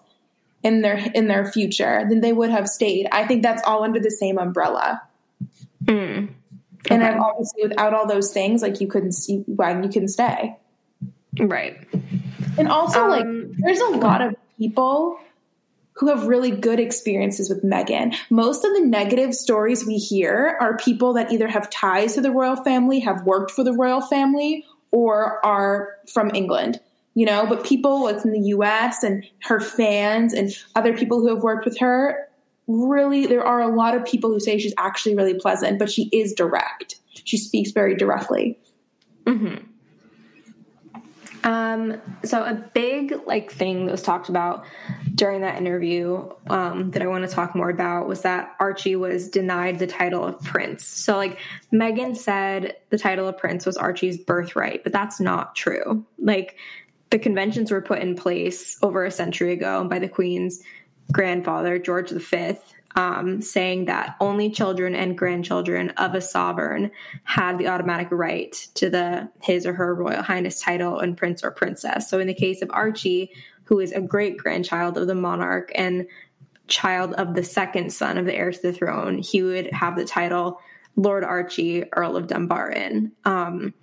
[0.63, 3.07] in their in their future, then they would have stayed.
[3.11, 5.01] I think that's all under the same umbrella.
[5.85, 6.29] Mm.
[6.85, 6.95] Okay.
[6.95, 10.57] And obviously, without all those things, like you couldn't see why you couldn't stay.
[11.39, 11.77] Right.
[12.57, 13.25] And also, um, like,
[13.57, 15.19] there's a lot of people
[15.93, 18.15] who have really good experiences with Meghan.
[18.29, 22.31] Most of the negative stories we hear are people that either have ties to the
[22.31, 26.79] royal family, have worked for the royal family, or are from England.
[27.15, 31.29] You know, but people what's in the US and her fans and other people who
[31.29, 32.27] have worked with her,
[32.67, 36.09] really, there are a lot of people who say she's actually really pleasant, but she
[36.11, 36.95] is direct.
[37.23, 38.59] She speaks very directly.
[39.25, 39.65] Mm-hmm.
[41.43, 44.65] Um, so a big like thing that was talked about
[45.13, 49.27] during that interview um, that I want to talk more about was that Archie was
[49.27, 50.85] denied the title of prince.
[50.85, 51.37] So like
[51.73, 56.05] Meghan said the title of prince was Archie's birthright, but that's not true.
[56.17, 56.55] Like
[57.13, 60.63] the conventions were put in place over a century ago by the Queen's
[61.11, 62.55] grandfather George V
[62.95, 66.89] um, saying that only children and grandchildren of a sovereign
[67.23, 71.51] have the automatic right to the his or her royal highness title and prince or
[71.51, 72.09] princess.
[72.09, 73.31] So in the case of Archie,
[73.65, 76.07] who is a great grandchild of the monarch and
[76.65, 80.05] child of the second son of the heir to the throne, he would have the
[80.05, 80.59] title
[80.95, 83.11] Lord Archie, Earl of Dumbarton.
[83.23, 83.75] Um,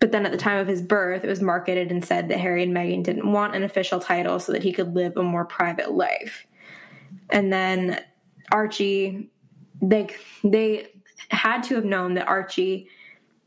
[0.00, 2.62] but then at the time of his birth, it was marketed and said that Harry
[2.62, 5.92] and Meghan didn't want an official title so that he could live a more private
[5.92, 6.46] life.
[7.28, 8.02] And then
[8.50, 9.30] Archie,
[9.82, 10.08] they
[10.42, 10.88] they
[11.28, 12.88] had to have known that Archie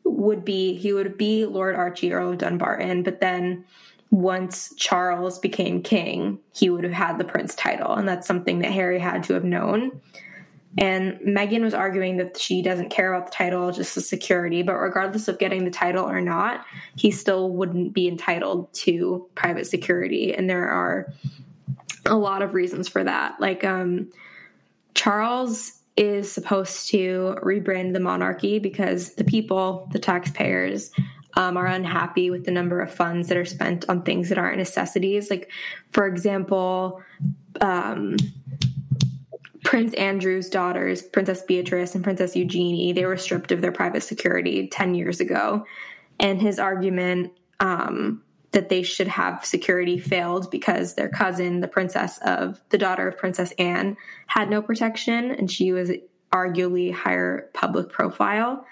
[0.05, 3.65] would be he would be Lord Archie Earl of Dumbarton, but then
[4.11, 8.71] once Charles became king, he would have had the prince title, and that's something that
[8.71, 10.01] Harry had to have known.
[10.77, 14.63] And Meghan was arguing that she doesn't care about the title, just the security.
[14.63, 16.65] But regardless of getting the title or not,
[16.95, 20.33] he still wouldn't be entitled to private security.
[20.33, 21.13] And there are
[22.05, 23.39] a lot of reasons for that.
[23.39, 24.11] Like, um,
[24.95, 30.91] Charles is supposed to rebrand the monarchy because the people, the taxpayers,
[31.35, 34.57] um, are unhappy with the number of funds that are spent on things that aren't
[34.57, 35.29] necessities.
[35.29, 35.51] Like,
[35.91, 37.01] for example,
[37.61, 38.17] um,
[39.63, 44.67] Prince Andrew's daughters, Princess Beatrice and Princess Eugenie, they were stripped of their private security
[44.67, 45.65] 10 years ago.
[46.19, 52.19] And his argument um, that they should have security failed because their cousin, the princess
[52.25, 53.97] of the daughter of Princess Anne,
[54.27, 55.91] had no protection and she was
[56.31, 58.65] arguably higher public profile.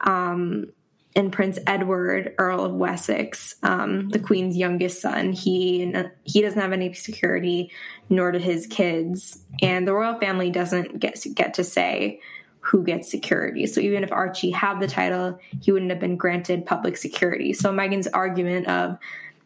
[0.00, 0.72] Um,
[1.14, 5.94] and Prince Edward, Earl of Wessex, um, the Queen's youngest son, he
[6.24, 7.70] he doesn't have any security,
[8.08, 12.20] nor do his kids, and the royal family doesn't get get to say
[12.60, 13.66] who gets security.
[13.66, 17.52] So even if Archie had the title, he wouldn't have been granted public security.
[17.52, 18.98] So Meghan's argument of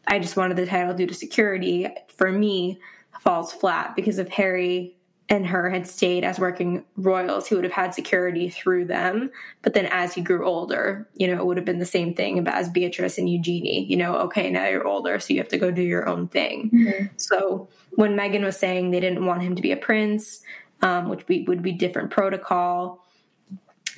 [0.07, 2.79] I just wanted the title due to security for me
[3.21, 4.97] falls flat because if Harry
[5.29, 9.31] and her had stayed as working royals, he would have had security through them.
[9.63, 12.47] But then as he grew older, you know, it would have been the same thing
[12.47, 13.87] as Beatrice and Eugenie.
[13.87, 16.71] You know, okay, now you're older, so you have to go do your own thing.
[16.73, 17.07] Mm-hmm.
[17.17, 20.43] So when Meghan was saying they didn't want him to be a prince,
[20.83, 23.05] um, which be, would be different protocol.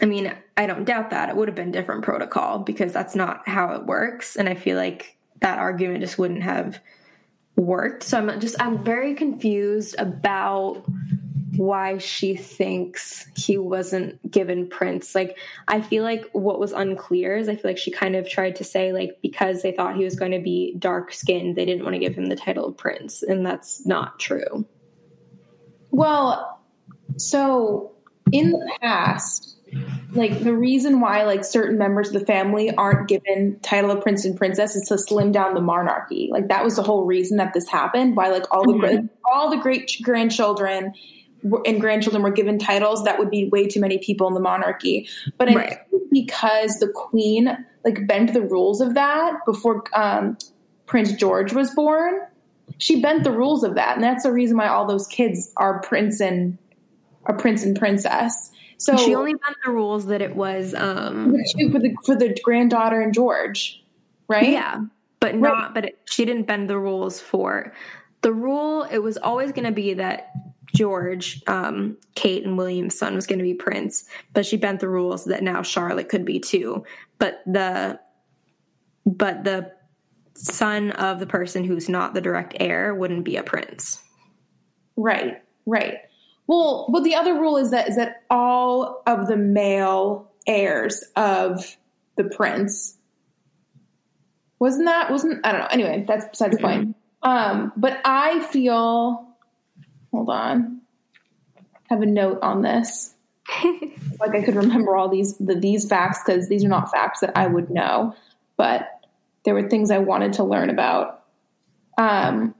[0.01, 3.47] I mean, I don't doubt that it would have been different protocol because that's not
[3.47, 4.37] how it works.
[4.37, 6.81] And I feel like that argument just wouldn't have
[7.59, 8.05] worked.
[8.05, 10.85] So I'm just I'm very confused about
[11.59, 15.15] why she thinks he wasn't given prince.
[15.15, 15.37] Like
[15.67, 18.65] I feel like what was unclear is I feel like she kind of tried to
[18.65, 21.95] say like because they thought he was going to be dark skinned, they didn't want
[21.95, 24.67] to give him the title of prince, and that's not true.
[25.91, 26.61] Well,
[27.17, 27.93] so
[28.31, 29.57] in the past,
[30.13, 34.25] like the reason why like certain members of the family aren't given title of prince
[34.25, 36.29] and princess is to slim down the monarchy.
[36.31, 38.17] Like that was the whole reason that this happened.
[38.17, 39.07] Why like all the mm-hmm.
[39.25, 40.95] all the great grandchildren
[41.65, 45.09] and grandchildren were given titles, that would be way too many people in the monarchy.
[45.37, 45.79] But I right.
[45.91, 50.37] think because the queen like bent the rules of that before um,
[50.87, 52.21] Prince George was born,
[52.79, 55.81] she bent the rules of that, and that's the reason why all those kids are
[55.81, 56.59] prince and
[57.27, 58.53] a prince and princess.
[58.79, 61.37] So she only bent the rules that it was um,
[61.73, 63.83] for the for the granddaughter and George,
[64.29, 64.51] right?
[64.51, 64.83] Yeah,
[65.19, 65.51] but not.
[65.51, 65.75] Right.
[65.75, 67.73] But it, she didn't bend the rules for
[68.23, 68.85] the rule.
[68.85, 70.31] It was always going to be that
[70.79, 74.89] George, um, Kate, and William's son was going to be Prince, but she bent the
[74.89, 76.85] rules that now Charlotte could be too.
[77.19, 77.99] But the
[79.05, 79.73] but the
[80.35, 84.01] son of the person who's not the direct heir wouldn't be a prince.
[84.97, 85.97] Right, right.
[86.47, 91.77] Well, but the other rule is that is that all of the male heirs of
[92.17, 92.97] the prince
[94.61, 95.69] wasn't that wasn't I don't know.
[95.73, 96.95] Anyway, that's beside the point.
[97.25, 99.28] Um, but I feel
[100.13, 100.81] hold on.
[101.57, 103.15] I have a note on this.
[104.21, 107.37] like I could remember all these the, these facts because these are not facts that
[107.37, 108.15] I would know,
[108.57, 109.07] but
[109.45, 111.25] there were things I wanted to learn about.
[111.97, 112.55] Um,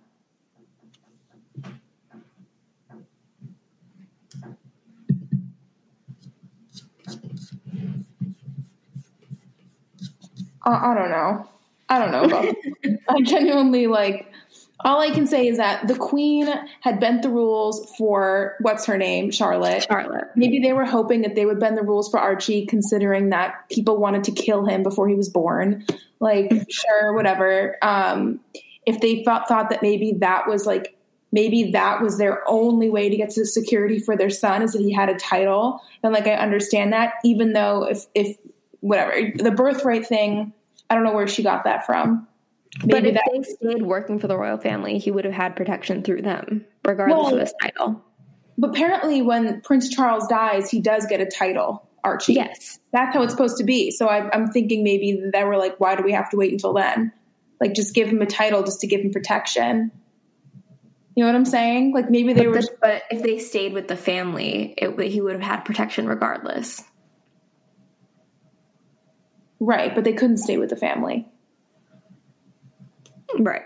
[10.63, 11.49] I, I don't know.
[11.89, 12.55] I don't know about.
[13.09, 14.31] I genuinely like.
[14.85, 16.49] All I can say is that the queen
[16.81, 19.85] had bent the rules for what's her name, Charlotte.
[19.89, 20.29] Charlotte.
[20.37, 23.97] Maybe they were hoping that they would bend the rules for Archie, considering that people
[23.97, 25.85] wanted to kill him before he was born.
[26.21, 27.77] Like, sure, whatever.
[27.83, 28.41] Um,
[28.87, 30.97] if they thought thought that maybe that was like
[31.33, 34.81] maybe that was their only way to get to security for their son is that
[34.81, 37.15] he had a title, then like I understand that.
[37.25, 38.37] Even though if if
[38.81, 40.53] whatever the birthright thing
[40.91, 42.28] I don't know where she got that from.
[42.85, 46.03] Maybe but if they stayed working for the royal family, he would have had protection
[46.03, 48.05] through them, regardless well, of his title.
[48.57, 52.35] But apparently, when Prince Charles dies, he does get a title, Archie.
[52.35, 52.79] Yes.
[52.93, 53.91] That's how it's supposed to be.
[53.91, 56.73] So I, I'm thinking maybe they were like, why do we have to wait until
[56.73, 57.13] then?
[57.61, 59.91] Like, just give him a title just to give him protection.
[61.19, 61.95] You know what I'm saying?
[61.95, 62.63] Like maybe they but were.
[62.63, 66.85] The, but if they stayed with the family, it, he would have had protection regardless.
[69.59, 71.29] Right, but they couldn't stay with the family.
[73.39, 73.65] Right.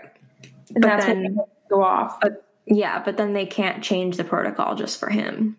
[0.75, 1.37] And but that's then,
[1.69, 2.19] go off.
[2.21, 5.57] But, yeah, but then they can't change the protocol just for him.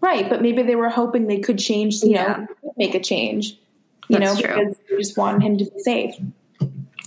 [0.00, 2.46] Right, but maybe they were hoping they could change, you yeah.
[2.46, 3.58] know, make a change.
[4.08, 4.54] You that's know, true.
[4.56, 6.14] because they just wanted him to be safe.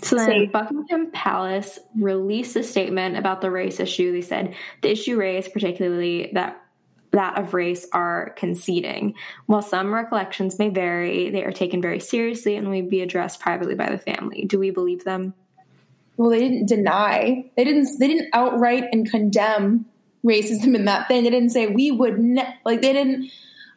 [0.03, 0.47] So then.
[0.47, 4.11] Buckingham Palace released a statement about the race issue.
[4.11, 6.61] They said the issue raised, particularly that
[7.11, 9.13] that of race are conceding.
[9.45, 13.75] While some recollections may vary, they are taken very seriously and will be addressed privately
[13.75, 14.45] by the family.
[14.45, 15.33] Do we believe them?
[16.17, 17.45] Well, they didn't deny.
[17.55, 17.87] They didn't.
[17.99, 19.85] They didn't outright and condemn
[20.23, 21.23] racism in that thing.
[21.23, 22.81] They didn't say we would ne-, like.
[22.81, 23.31] They didn't.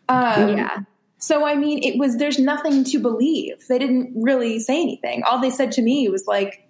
[0.09, 0.81] Um, yeah.
[1.19, 2.19] So I mean, it was.
[2.19, 3.67] There's nothing to believe.
[3.69, 5.23] They didn't really say anything.
[5.25, 6.69] All they said to me was like,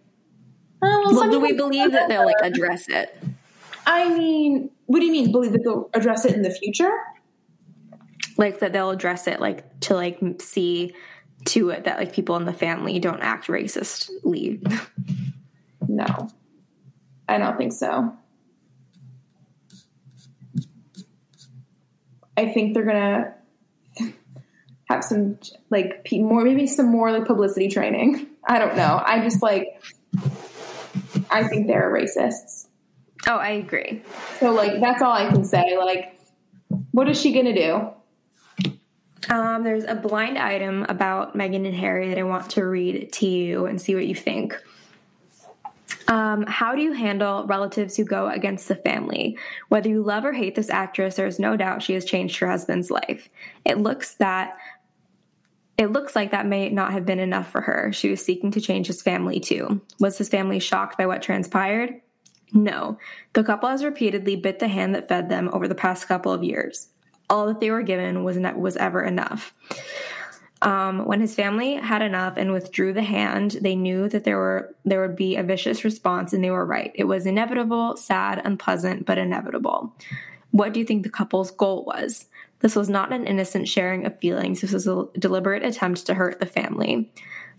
[0.83, 3.19] oh, "Well, well do we believe that they'll like address it?"
[3.87, 5.33] I mean, what do you mean?
[5.33, 6.93] Believe that they'll address it in the future?
[8.37, 10.95] Like that they'll address it, like to like see
[11.47, 14.63] to it that like people in the family don't act racistly.
[15.89, 16.31] no,
[17.29, 18.17] I don't think so.
[22.37, 23.35] I think they're gonna
[24.89, 25.39] have some
[25.71, 28.27] like more, maybe some more like publicity training.
[28.49, 29.03] I don't know.
[29.05, 29.83] I just like,
[31.31, 32.67] I think they're racists.
[33.27, 34.03] Oh, I agree.
[34.41, 35.79] So like that's all I can say.
[35.79, 36.19] Like,
[36.91, 37.91] what is she gonna do?
[39.31, 43.27] Um, there's a blind item about Meghan and Harry that I want to read to
[43.27, 44.61] you and see what you think.
[46.09, 49.39] Um, how do you handle relatives who go against the family?
[49.69, 52.49] Whether you love or hate this actress, there is no doubt she has changed her
[52.49, 53.29] husband's life.
[53.65, 54.57] It looks that
[55.77, 57.93] it looks like that may not have been enough for her.
[57.93, 59.81] She was seeking to change his family too.
[59.99, 62.01] Was his family shocked by what transpired?
[62.53, 62.99] No.
[63.33, 66.45] The couple has repeatedly bit the hand that fed them over the past couple of
[66.45, 66.89] years.
[67.29, 69.53] All that they were given was ne- was ever enough.
[70.65, 74.75] Um, when his family had enough and withdrew the hand, they knew that there were
[74.87, 76.91] there would be a vicious response, and they were right.
[76.95, 79.95] It was inevitable, sad, unpleasant, but inevitable.
[80.53, 82.27] What do you think the couple's goal was?
[82.61, 84.63] This was not an innocent sharing of feelings.
[84.63, 87.11] This was a deliberate attempt to hurt the family.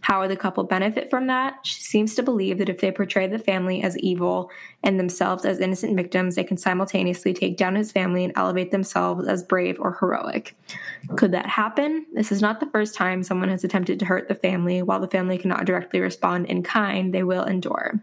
[0.06, 1.56] How would the couple benefit from that?
[1.64, 4.52] She seems to believe that if they portray the family as evil
[4.84, 9.28] and themselves as innocent victims, they can simultaneously take down his family and elevate themselves
[9.28, 10.56] as brave or heroic.
[11.16, 12.06] Could that happen?
[12.14, 14.84] This is not the first time someone has attempted to hurt the family.
[14.84, 18.00] While the family cannot directly respond in kind, they will endure.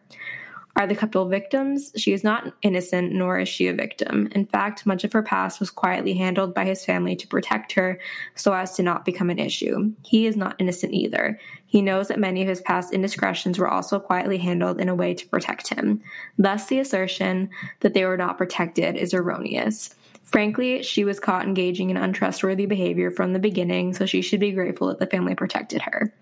[0.75, 1.93] Are the couple victims?
[1.97, 4.29] She is not innocent, nor is she a victim.
[4.33, 8.01] In fact, much of her past was quietly handled by his family to protect her
[8.35, 9.93] so as to not become an issue.
[10.03, 11.39] He is not innocent either.
[11.73, 15.15] He knows that many of his past indiscretions were also quietly handled in a way
[15.15, 16.03] to protect him.
[16.37, 17.49] Thus, the assertion
[17.81, 19.95] that they were not protected is erroneous.
[20.23, 24.53] Frankly, she was caught engaging in untrustworthy behavior from the beginning, so she should be
[24.53, 26.13] grateful that the family protected her.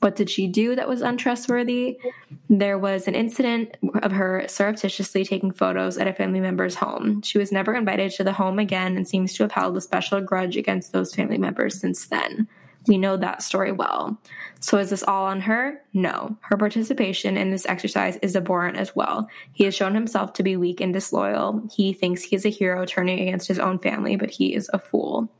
[0.00, 1.98] What did she do that was untrustworthy?
[2.48, 7.20] There was an incident of her surreptitiously taking photos at a family member's home.
[7.20, 10.22] She was never invited to the home again and seems to have held a special
[10.22, 12.48] grudge against those family members since then.
[12.88, 14.18] We know that story well.
[14.60, 15.82] So is this all on her?
[15.92, 16.36] No.
[16.40, 19.28] Her participation in this exercise is abhorrent as well.
[19.52, 21.62] He has shown himself to be weak and disloyal.
[21.70, 24.78] He thinks he is a hero turning against his own family, but he is a
[24.78, 25.30] fool.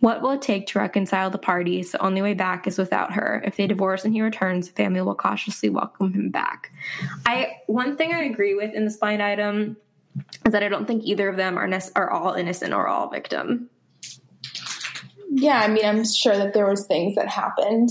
[0.00, 1.92] What will it take to reconcile the parties?
[1.92, 3.42] The only way back is without her.
[3.44, 6.72] If they divorce and he returns, the family will cautiously welcome him back.
[7.26, 9.76] I one thing I agree with in this blind item
[10.46, 13.08] is that I don't think either of them are ne- are all innocent or all
[13.08, 13.70] victim.
[15.40, 17.90] Yeah, I mean, I'm sure that there was things that happened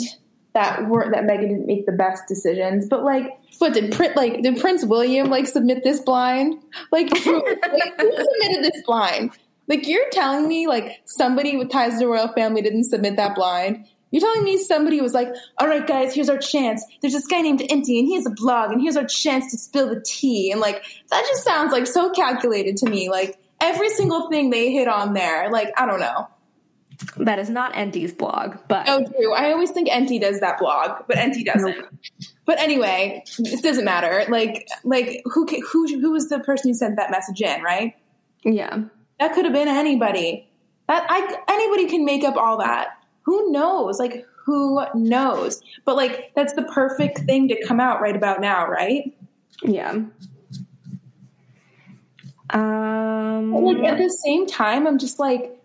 [0.53, 3.29] that weren't that Meghan didn't make the best decisions, but like,
[3.59, 4.41] what did Prince like?
[4.41, 6.61] Did Prince William like submit this blind?
[6.91, 9.31] Like, who, like, who submitted this blind?
[9.67, 13.35] Like you're telling me like somebody with ties to the royal family didn't submit that
[13.35, 13.85] blind.
[14.11, 16.83] You're telling me somebody was like, all right, guys, here's our chance.
[17.01, 19.57] There's this guy named Enty, and he has a blog, and here's our chance to
[19.57, 20.49] spill the tea.
[20.51, 23.09] And like, that just sounds like so calculated to me.
[23.09, 26.29] Like, every single thing they hit on there, like, I don't know.
[27.17, 28.87] That is not Enty's blog, but.
[28.87, 29.33] Oh, true.
[29.33, 31.77] I always think Enty does that blog, but Enti doesn't.
[31.77, 31.87] Nope.
[32.45, 34.25] But anyway, it doesn't matter.
[34.29, 37.95] Like, like who, who, who was the person who sent that message in, right?
[38.43, 38.83] Yeah.
[39.19, 40.47] That could have been anybody.
[40.87, 42.89] That I anybody can make up all that.
[43.23, 43.99] Who knows?
[43.99, 45.61] Like who knows?
[45.85, 49.13] But like that's the perfect thing to come out right about now, right?
[49.63, 49.91] Yeah.
[52.51, 55.59] Um but like at the same time I'm just like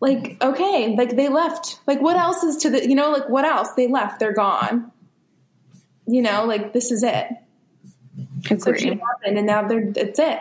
[0.00, 1.80] like okay, like they left.
[1.86, 3.70] Like what else is to the you know, like what else?
[3.72, 4.90] They left, they're gone.
[6.06, 7.28] You know, like this is it.
[8.58, 10.40] So happened and now they're it's it.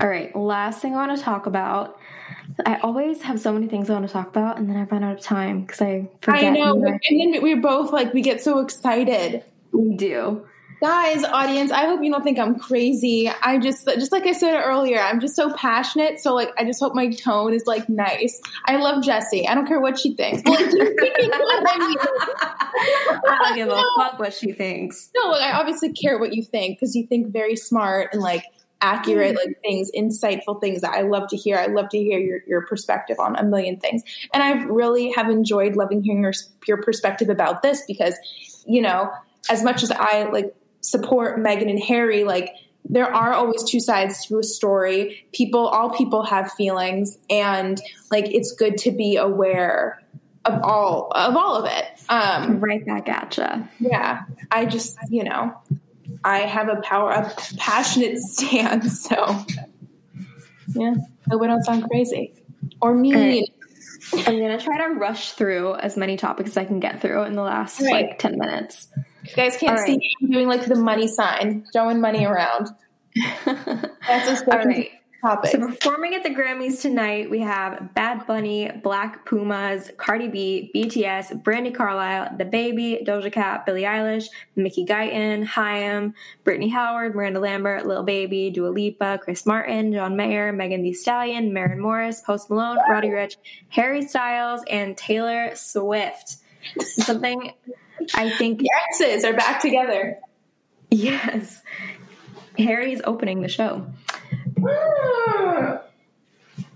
[0.00, 1.98] All right, last thing I want to talk about.
[2.66, 5.02] I always have so many things I want to talk about, and then I run
[5.04, 6.44] out of time because I forget.
[6.44, 7.00] I know, and
[7.34, 9.44] then we're both like we get so excited.
[9.72, 10.46] We do,
[10.82, 11.22] guys.
[11.22, 13.30] Audience, I hope you don't think I'm crazy.
[13.40, 16.18] I just, just like I said earlier, I'm just so passionate.
[16.18, 18.40] So like, I just hope my tone is like nice.
[18.66, 20.42] I love jesse I don't care what she thinks.
[20.44, 20.72] Like, I
[23.38, 25.08] don't give a fuck what she thinks.
[25.14, 28.44] No, like, I obviously care what you think because you think very smart and like
[28.80, 32.40] accurate like things insightful things that i love to hear i love to hear your,
[32.48, 34.02] your perspective on a million things
[34.34, 36.32] and i really have enjoyed loving hearing your,
[36.66, 38.16] your perspective about this because
[38.66, 39.08] you know
[39.48, 40.52] as much as i like
[40.82, 42.50] support meghan and harry like
[42.84, 47.80] there are always two sides to a story people all people have feelings and
[48.10, 50.02] like it's good to be aware
[50.44, 55.22] of all of all of it um right back at you yeah i just you
[55.22, 55.54] know
[56.24, 59.02] I have a power, a passionate stance.
[59.02, 59.44] So,
[60.68, 60.94] yeah,
[61.30, 62.34] I don't sound crazy
[62.80, 63.14] or mean.
[63.14, 63.44] Right.
[64.14, 67.34] I'm gonna try to rush through as many topics as I can get through in
[67.34, 68.08] the last right.
[68.08, 68.88] like ten minutes.
[69.24, 72.70] You guys can't All see me I'm doing like the money sign, throwing money around.
[73.44, 74.90] That's a All right
[75.22, 75.50] topic.
[75.50, 81.42] So performing at the Grammys tonight, we have Bad Bunny, Black Pumas, Cardi B, BTS,
[81.42, 86.14] Brandi Carlile, DaBaby, Doja Cat, Billie Eilish, Mickey Guyton, Haim,
[86.44, 91.52] Brittany Howard, Miranda Lambert, Lil Baby, Dua Lipa, Chris Martin, John Mayer, Megan Thee Stallion,
[91.52, 93.36] Maren Morris, Post Malone, Roddy Ricch,
[93.68, 96.36] Harry Styles, and Taylor Swift.
[96.80, 97.52] Something
[98.14, 100.18] I think the exes are back together.
[100.90, 101.62] Yes.
[102.58, 103.86] Harry's opening the show.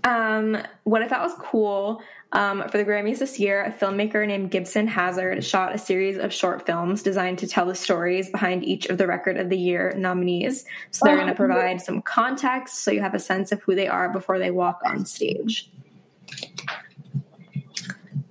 [0.03, 4.51] Um, what I thought was cool um, for the Grammys this year, a filmmaker named
[4.51, 8.87] Gibson Hazard shot a series of short films designed to tell the stories behind each
[8.87, 10.65] of the Record of the Year nominees.
[10.91, 13.87] So they're going to provide some context so you have a sense of who they
[13.87, 15.69] are before they walk on stage.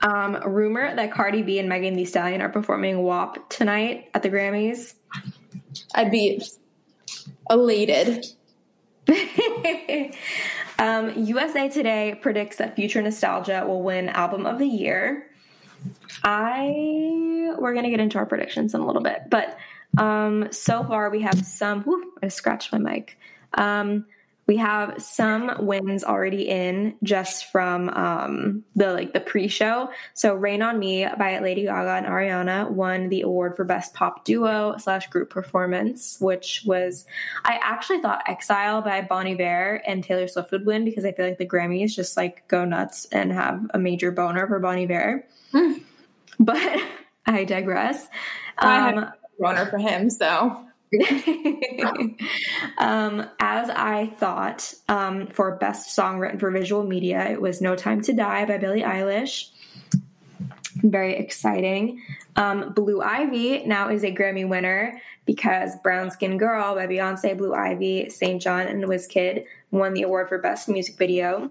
[0.03, 4.29] Um, rumor that Cardi B and Megan Thee Stallion are performing WAP tonight at the
[4.29, 4.95] Grammys.
[5.95, 6.43] I'd be
[7.49, 8.27] elated.
[10.79, 15.31] um, USA Today predicts that Future Nostalgia will win Album of the Year.
[16.23, 19.57] I we're gonna get into our predictions in a little bit, but
[19.99, 21.83] um, so far we have some.
[21.83, 23.19] Whew, I scratched my mic.
[23.55, 24.07] Um,
[24.47, 29.91] we have some wins already in just from um, the like the pre-show.
[30.15, 34.25] So "Rain on Me" by Lady Gaga and Ariana won the award for best pop
[34.25, 37.07] duo slash group performance, which was
[37.45, 41.27] I actually thought "Exile" by Bon Iver and Taylor Swift would win because I feel
[41.27, 45.27] like the Grammys just like go nuts and have a major boner for Bon Iver.
[45.53, 45.83] Mm.
[46.39, 46.81] But
[47.27, 48.05] I digress.
[48.59, 50.65] Um, I had a boner for him, so
[52.79, 57.75] um, as I thought, um, for best song written for visual media, it was "No
[57.75, 59.51] Time to Die" by Billie Eilish.
[60.77, 62.03] Very exciting.
[62.37, 67.55] Um, Blue Ivy now is a Grammy winner because "Brown Skin Girl" by Beyonce, Blue
[67.55, 71.51] Ivy, SAINt JHN, and Wizkid won the award for best music video.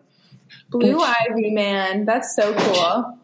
[0.69, 3.19] Blue which, Ivy, man, that's so cool.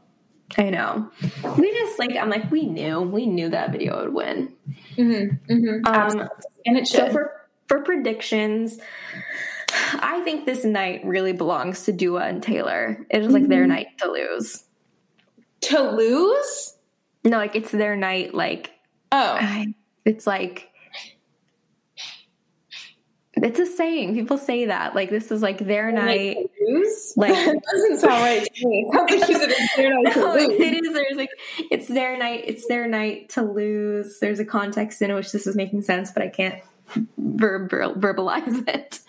[0.58, 1.10] I know.
[1.58, 4.54] We just like I'm like we knew we knew that video would win.
[5.02, 5.86] Mm-hmm, mm-hmm.
[5.86, 6.30] Um,
[6.66, 7.08] and it should.
[7.08, 8.80] So for for predictions,
[9.94, 13.06] I think this night really belongs to Dua and Taylor.
[13.10, 13.50] It is like mm-hmm.
[13.50, 14.64] their night to lose.
[15.62, 16.76] To lose?
[17.24, 18.34] No, like it's their night.
[18.34, 18.72] Like
[19.12, 19.66] oh,
[20.06, 20.71] it's like
[23.42, 24.14] it's a saying.
[24.14, 24.96] People say that.
[24.96, 26.38] Like this is like their night.
[27.16, 28.86] Like it doesn't sound right to me.
[28.88, 30.60] It sounds like it's their night to lose.
[30.60, 30.94] It is.
[30.94, 31.30] There's like
[31.72, 32.44] it's their night.
[32.48, 34.20] It's their night to lose.
[34.20, 36.56] There's a context in which this is making sense, but I can't
[37.18, 39.00] ver- ver- verbalize it.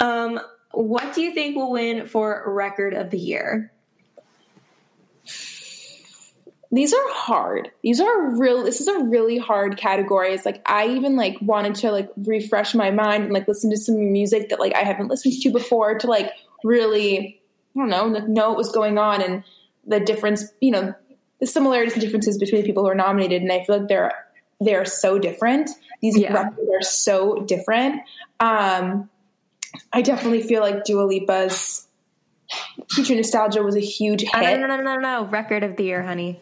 [0.00, 0.40] um,
[0.72, 3.72] what do you think will win for record of the year?
[6.72, 7.70] These are hard.
[7.82, 8.62] These are real.
[8.62, 10.32] This is a really hard category.
[10.32, 13.76] It's like I even like wanted to like refresh my mind and like listen to
[13.76, 16.30] some music that like I haven't listened to before to like
[16.62, 17.40] really
[17.76, 19.42] I don't know know what was going on and
[19.84, 20.44] the difference.
[20.60, 20.94] You know
[21.40, 23.42] the similarities and differences between the people who are nominated.
[23.42, 24.12] And I feel like they're
[24.60, 25.70] they're so different.
[26.00, 26.32] These yeah.
[26.32, 28.02] records are so different.
[28.38, 29.10] Um,
[29.92, 31.88] I definitely feel like Dua Lipa's
[32.90, 34.60] Future Nostalgia was a huge hit.
[34.60, 35.26] No, no, no, no, no.
[35.26, 36.40] Record of the year, honey.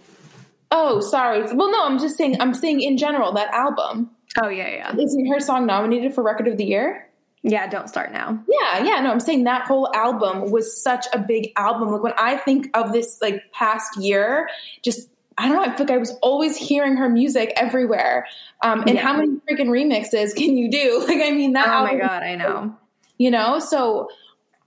[0.70, 1.42] Oh, sorry.
[1.54, 2.40] Well, no, I'm just saying.
[2.40, 4.10] I'm saying in general that album.
[4.42, 4.96] Oh yeah, yeah.
[4.96, 7.08] Isn't her song nominated for Record of the Year?
[7.42, 8.42] Yeah, don't start now.
[8.48, 9.00] Yeah, yeah.
[9.00, 11.90] No, I'm saying that whole album was such a big album.
[11.90, 14.48] Like when I think of this like past year,
[14.82, 15.08] just
[15.38, 15.62] I don't know.
[15.62, 18.26] I feel like I was always hearing her music everywhere.
[18.62, 19.02] Um, and yeah.
[19.02, 21.04] how many freaking remixes can you do?
[21.08, 21.68] Like, I mean, that.
[21.68, 22.76] Oh my god, I know.
[23.16, 24.08] You know, so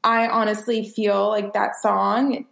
[0.04, 2.46] I honestly feel like that song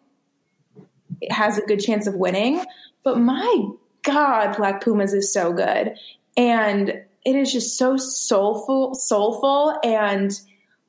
[1.22, 2.64] it has a good chance of winning.
[3.04, 3.70] But my
[4.04, 5.96] God, Black Pumas is so good.
[6.38, 6.90] And
[7.26, 9.78] it is just so soulful, soulful.
[9.84, 10.32] And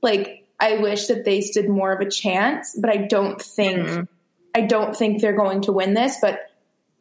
[0.03, 4.03] like, I wish that they stood more of a chance, but I don't think, mm-hmm.
[4.55, 6.19] I don't think they're going to win this.
[6.21, 6.41] But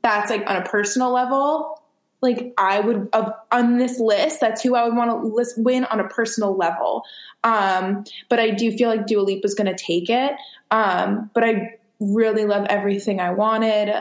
[0.02, 1.82] that's like on a personal level.
[2.22, 5.86] Like I would uh, on this list, that's who I would want to list, win
[5.86, 7.04] on a personal level.
[7.44, 10.34] Um, but I do feel like Dua Lipa is going to take it.
[10.70, 13.94] Um, but I really love everything I wanted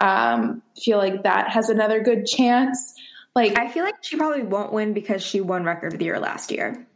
[0.00, 2.94] um, feel like that has another good chance.
[3.34, 6.18] Like I feel like she probably won't win because she won record of the year
[6.18, 6.86] last year.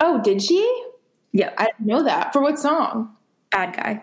[0.00, 0.82] Oh, did she?
[1.32, 2.32] Yeah, I didn't know that.
[2.32, 3.14] For what song?
[3.50, 4.02] Bad guy.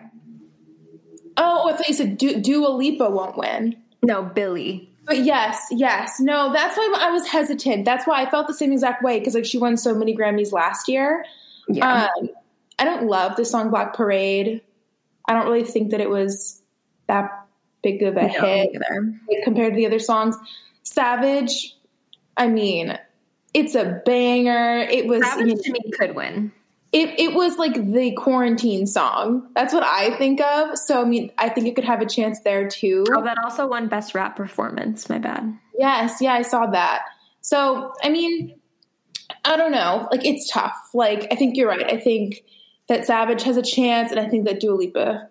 [1.36, 3.76] Oh, I thought you said du- Dua Lipa won't win.
[4.02, 4.90] No, Billie.
[5.06, 6.52] But yes, yes, no.
[6.52, 7.84] That's why I was hesitant.
[7.84, 10.52] That's why I felt the same exact way because like she won so many Grammys
[10.52, 11.24] last year.
[11.68, 12.08] Yeah.
[12.16, 12.28] Um,
[12.78, 14.60] I don't love the song Black Parade.
[15.26, 16.62] I don't really think that it was
[17.06, 17.41] that
[17.82, 18.70] big of a hit
[19.44, 20.36] compared to the other songs.
[20.82, 21.76] Savage,
[22.36, 22.98] I mean,
[23.54, 24.78] it's a banger.
[24.90, 26.52] It was Savage you know, to me could win.
[26.92, 29.48] It it was like the quarantine song.
[29.54, 30.76] That's what I think of.
[30.78, 33.04] So I mean, I think it could have a chance there too.
[33.14, 35.08] Oh, that also won best rap performance.
[35.08, 35.56] My bad.
[35.78, 37.04] Yes, yeah, I saw that.
[37.40, 38.54] So I mean,
[39.44, 40.08] I don't know.
[40.10, 40.76] Like it's tough.
[40.92, 41.90] Like I think you're right.
[41.90, 42.42] I think
[42.88, 45.28] that Savage has a chance, and I think that Dua Lipa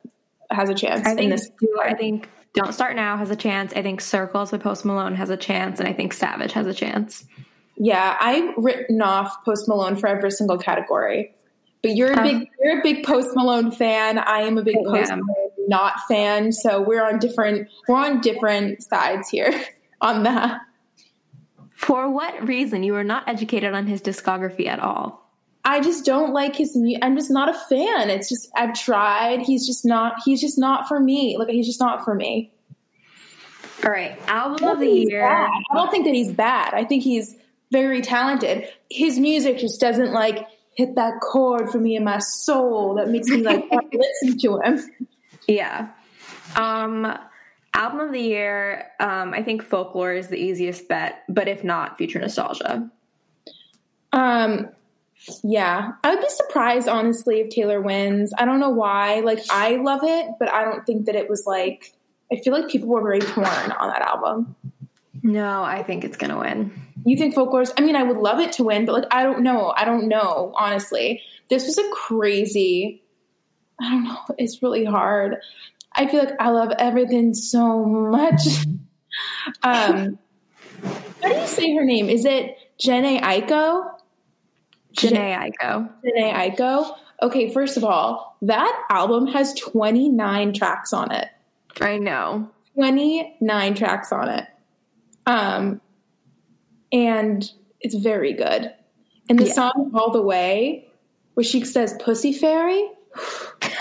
[0.49, 1.49] has a chance I think in this.
[1.83, 3.73] I think Don't Start Now has a chance.
[3.73, 6.73] I think Circles by Post Malone has a chance, and I think Savage has a
[6.73, 7.25] chance.
[7.77, 11.33] Yeah, I've written off Post Malone for every single category.
[11.81, 14.19] But you're a Um, big you're a big Post Malone fan.
[14.19, 15.11] I am a big Post.
[15.11, 15.21] Malone
[15.67, 16.51] not fan.
[16.51, 19.53] So we're on different we're on different sides here
[20.01, 20.61] on that.
[21.71, 22.83] For what reason?
[22.83, 25.20] You are not educated on his discography at all.
[25.63, 28.09] I just don't like his mu I'm just not a fan.
[28.09, 29.41] It's just I've tried.
[29.41, 31.37] He's just not he's just not for me.
[31.37, 32.51] Like he's just not for me.
[33.83, 35.21] All right, album of the year.
[35.21, 35.49] bad.
[35.71, 36.73] I don't think that he's bad.
[36.73, 37.35] I think he's
[37.71, 38.67] very talented.
[38.89, 40.45] His music just doesn't like
[40.75, 44.79] hit that chord for me in my soul that makes me like listen to him.
[45.47, 45.89] Yeah.
[46.55, 47.17] Um,
[47.73, 48.87] album of the year.
[48.99, 52.89] Um, I think Folklore is the easiest bet, but if not, Future Nostalgia.
[54.13, 54.69] Um,
[55.43, 58.33] yeah, I would be surprised honestly if Taylor wins.
[58.37, 59.19] I don't know why.
[59.19, 61.93] Like I love it, but I don't think that it was like.
[62.31, 64.55] I feel like people were very torn on that album.
[65.21, 66.71] No, I think it's gonna win.
[67.05, 67.73] You think folklore's?
[67.77, 69.73] I mean, I would love it to win, but like I don't know.
[69.75, 71.21] I don't know honestly.
[71.49, 73.03] This was a crazy.
[73.79, 74.17] I don't know.
[74.37, 75.37] It's really hard.
[75.93, 78.41] I feel like I love everything so much.
[79.61, 80.17] Um,
[81.21, 82.09] how do you say her name?
[82.09, 83.91] Is it Jhené Aiko?
[84.93, 85.89] Jhené Aiko.
[86.05, 86.95] Jhené Aiko.
[87.21, 91.27] Okay, first of all, that album has 29 tracks on it.
[91.79, 92.49] I know.
[92.75, 94.47] 29 tracks on it.
[95.25, 95.81] Um,
[96.91, 98.73] and it's very good.
[99.29, 99.53] And the Yeah.
[99.53, 100.87] song All the Way,
[101.35, 102.83] where she says Pussy Fairy,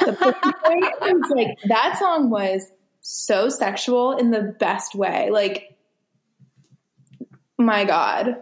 [0.05, 0.81] the Pussy Fairy,
[1.15, 5.31] was like, that song was so sexual in the best way.
[5.31, 5.77] Like,
[7.59, 8.37] my God,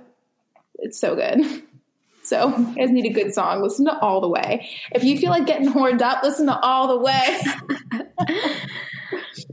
[0.80, 1.62] it's so good.
[2.28, 3.62] So, you guys need a good song.
[3.62, 4.68] Listen to All the Way.
[4.92, 7.40] If you feel like getting horned up, listen to All the Way.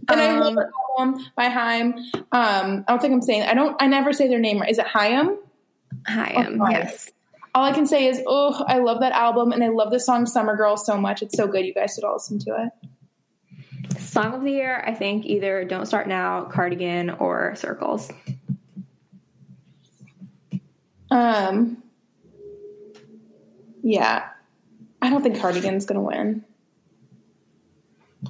[0.09, 1.93] and I love Um, the album by Haim.
[2.13, 3.82] Um, I don't think I'm saying I don't.
[3.82, 4.69] I never say their name right.
[4.69, 5.38] Is it Haim?
[6.07, 7.09] Hi, um, Oh, yes.
[7.53, 10.26] All I can say is, oh, I love that album, and I love the song
[10.26, 11.21] "Summer Girl" so much.
[11.21, 11.65] It's so good.
[11.65, 13.99] You guys should all listen to it.
[14.01, 18.11] Song of the year, I think either Don't Start Now, Cardigan, or Circles.
[21.11, 21.82] Um,
[23.86, 24.29] yeah,
[24.99, 26.43] I don't think Cardigan's gonna win.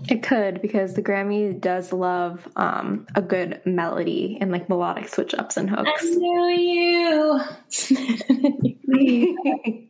[0.09, 5.33] It could because the Grammy does love um, a good melody and like melodic switch
[5.33, 5.89] ups and hooks.
[5.89, 7.39] I knew you.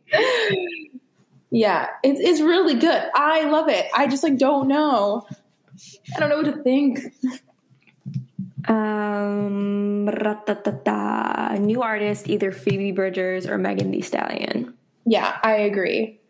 [1.50, 3.10] yeah, it's it's really good.
[3.16, 3.86] I love it.
[3.92, 5.26] I just like don't know.
[6.14, 7.00] I don't know what to think.
[8.68, 10.04] um,
[11.66, 14.74] new artist, either Phoebe Bridgers or Megan Thee Stallion.
[15.06, 16.20] Yeah, I agree.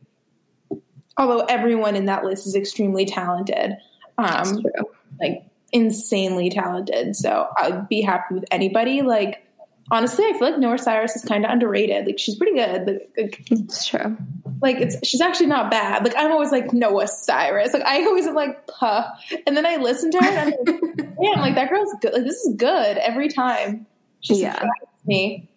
[1.18, 3.77] Although everyone in that list is extremely talented,
[4.18, 4.91] That's um, true.
[5.20, 7.16] like insanely talented.
[7.16, 9.01] So I'd be happy with anybody.
[9.03, 9.43] Like
[9.91, 12.05] honestly, I feel like Noah Cyrus is kind of underrated.
[12.07, 12.87] Like she's pretty good.
[12.87, 14.14] Like, like, It's true.
[14.61, 16.05] like it's she's actually not bad.
[16.05, 17.72] Like I'm always like Noah Cyrus.
[17.72, 19.05] Like I always am like puh,
[19.47, 22.12] and then I listen to her and I'm like, damn, like that girl's good.
[22.12, 23.87] Like this is good every time.
[24.20, 24.62] She Yeah.
[25.07, 25.49] me.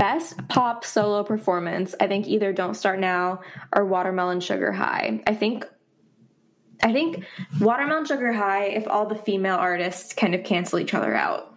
[0.00, 3.42] Best pop solo performance, I think either Don't Start Now
[3.76, 5.22] or Watermelon Sugar High.
[5.26, 5.66] I think
[6.82, 7.24] I think
[7.60, 11.54] Watermelon Sugar High if all the female artists kind of cancel each other out.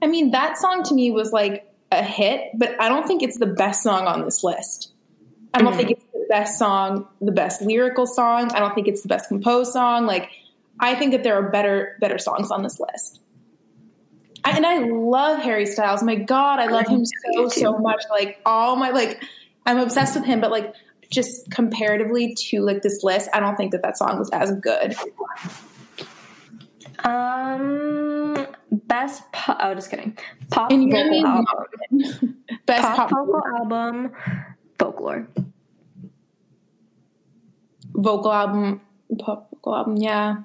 [0.00, 3.38] I mean, that song to me was like a hit, but I don't think it's
[3.38, 4.92] the best song on this list.
[5.52, 5.76] I don't mm.
[5.76, 8.50] think it's the best song, the best lyrical song.
[8.52, 10.06] I don't think it's the best composed song.
[10.06, 10.30] Like,
[10.80, 13.20] I think that there are better better songs on this list.
[14.44, 16.02] I, and I love Harry Styles.
[16.02, 18.02] My God, I love him so so much.
[18.10, 19.22] Like all my like,
[19.66, 20.40] I'm obsessed with him.
[20.40, 20.74] But like,
[21.10, 24.94] just comparatively to like this list, I don't think that that song was as good.
[27.04, 30.16] Um best pop oh just kidding.
[30.50, 32.38] Pop And vocal album.
[32.66, 34.12] Best Pop, pop, vocal album
[34.78, 35.28] folklore.
[37.94, 38.80] vocal album,
[39.18, 39.96] pop vocal album.
[39.96, 40.36] Yeah.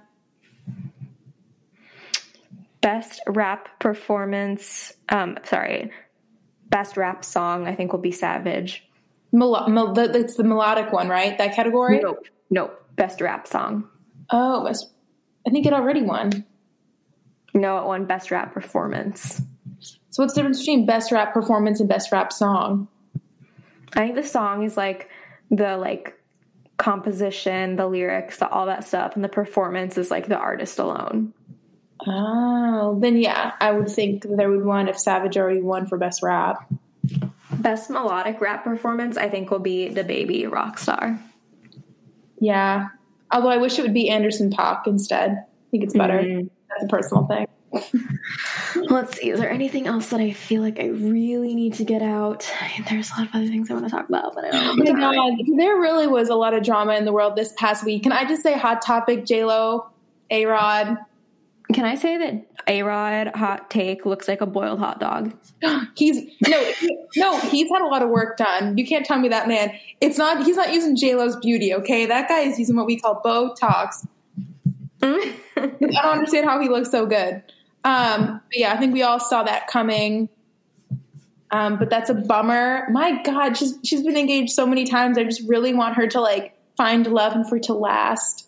[2.82, 5.92] Best rap performance um sorry.
[6.70, 8.84] Best rap song I think will be Savage.
[9.32, 11.38] Melo- mel- that's the melodic one, right?
[11.38, 12.00] That category.
[12.00, 12.26] Nope.
[12.50, 12.84] Nope.
[12.96, 13.88] Best rap song.
[14.32, 14.90] Oh, it's-
[15.46, 16.46] I think it already won.
[17.54, 19.42] No, it won best rap performance.
[19.80, 22.88] So what's the difference between best rap performance and best rap song?
[23.94, 25.10] I think the song is like
[25.50, 26.20] the like
[26.78, 31.34] composition, the lyrics, the, all that stuff, and the performance is like the artist alone.
[32.06, 36.22] Oh, then yeah, I would think there would one if Savage already won for best
[36.22, 36.72] rap.
[37.52, 41.20] Best melodic rap performance, I think, will be DaBaby rockstar.
[42.40, 42.90] Yeah.
[43.32, 45.32] Although I wish it would be Anderson Paak instead.
[45.32, 46.20] I think it's better.
[46.20, 46.48] Mm-hmm.
[46.70, 47.48] That's a personal thing.
[48.76, 49.30] Let's see.
[49.30, 52.50] Is there anything else that I feel like I really need to get out?
[52.90, 55.12] There's a lot of other things I want to talk about, but I don't know.
[55.12, 58.04] Oh God, there really was a lot of drama in the world this past week.
[58.04, 59.90] Can I just say hot topic, J Lo,
[60.30, 60.98] A Rod?
[61.74, 65.34] Can I say that A Rod hot take looks like a boiled hot dog?
[65.96, 66.72] he's no,
[67.18, 68.78] no, he's had a lot of work done.
[68.78, 69.78] You can't tell me that man.
[70.00, 70.46] It's not.
[70.46, 71.74] He's not using J Lo's beauty.
[71.74, 74.08] Okay, that guy is using what we call Botox.
[75.02, 77.44] I don't understand how he looks so good.
[77.84, 80.30] Um, yeah, I think we all saw that coming.
[81.52, 82.88] Um, but that's a bummer.
[82.92, 85.18] My God, she's she's been engaged so many times.
[85.18, 88.47] I just really want her to like find love and for it to last.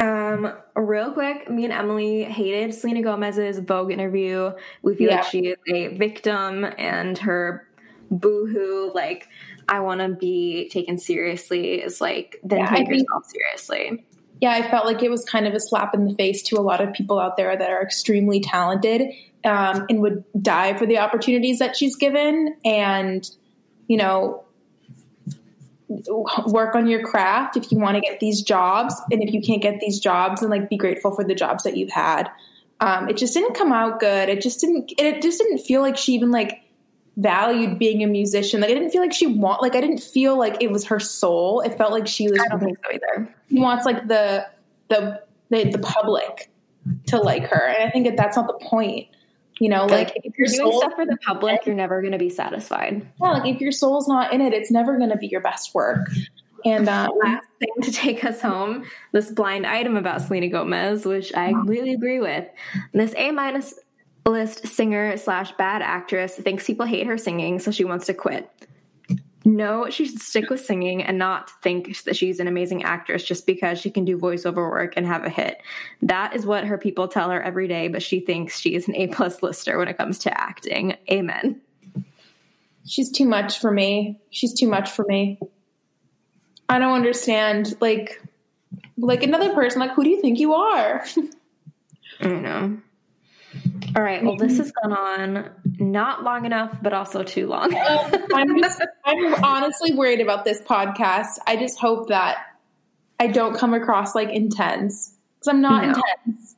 [0.00, 4.52] Um, real quick, me and Emily hated Selena Gomez's Vogue interview.
[4.82, 5.16] We feel yeah.
[5.16, 7.66] like she is a victim and her
[8.10, 9.28] boohoo, like,
[9.68, 14.06] I want to be taken seriously is like, then yeah, take I yourself think, seriously
[14.40, 16.60] yeah, I felt like it was kind of a slap in the face to a
[16.60, 19.12] lot of people out there that are extremely talented
[19.44, 23.28] um, and would die for the opportunities that she's given and,
[23.88, 24.44] you know,
[25.88, 28.94] work on your craft if you want to get these jobs.
[29.10, 31.76] And if you can't get these jobs, and like be grateful for the jobs that
[31.76, 32.30] you've had.
[32.80, 34.28] Um, it just didn't come out good.
[34.28, 36.62] It just didn't, it just didn't feel like she even like
[37.16, 38.60] valued being a musician.
[38.60, 41.00] Like I didn't feel like she want like I didn't feel like it was her
[41.00, 41.60] soul.
[41.60, 42.40] It felt like she was.
[42.40, 43.34] I don't think so either.
[43.48, 44.46] He wants like the
[44.88, 46.50] the the, the public
[47.06, 49.08] to like her, and I think that that's not the point.
[49.58, 52.18] You know, like, like if you're doing stuff for the public, you're never going to
[52.18, 53.06] be satisfied.
[53.22, 55.74] Yeah, like if your soul's not in it, it's never going to be your best
[55.74, 56.08] work.
[56.64, 61.34] And um, last thing to take us home, this blind item about Selena Gomez, which
[61.34, 62.46] I completely agree with.
[62.92, 63.74] This A minus
[64.26, 68.50] list singer slash bad actress thinks people hate her singing, so she wants to quit.
[69.46, 73.46] No, she should stick with singing and not think that she's an amazing actress just
[73.46, 75.62] because she can do voiceover work and have a hit.
[76.02, 78.96] That is what her people tell her every day, but she thinks she is an
[78.96, 80.96] A plus lister when it comes to acting.
[81.08, 81.60] Amen.
[82.86, 84.18] She's too much for me.
[84.30, 85.38] She's too much for me.
[86.68, 87.76] I don't understand.
[87.80, 88.20] Like,
[88.98, 89.78] like another person.
[89.78, 91.04] Like, who do you think you are?
[92.20, 92.78] I know.
[93.94, 94.24] All right.
[94.24, 94.62] Well, this mm-hmm.
[94.62, 97.74] has gone on not long enough, but also too long.
[98.34, 101.38] I'm, just, I'm honestly worried about this podcast.
[101.46, 102.38] I just hope that
[103.20, 105.88] I don't come across like intense because I'm not no.
[105.88, 106.56] intense.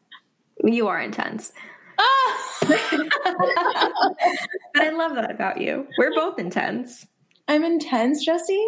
[0.64, 1.52] You are intense.
[1.98, 2.58] Ah!
[2.68, 2.82] but
[4.76, 5.86] I love that about you.
[5.98, 7.06] We're both intense.
[7.46, 8.66] I'm intense, Jesse.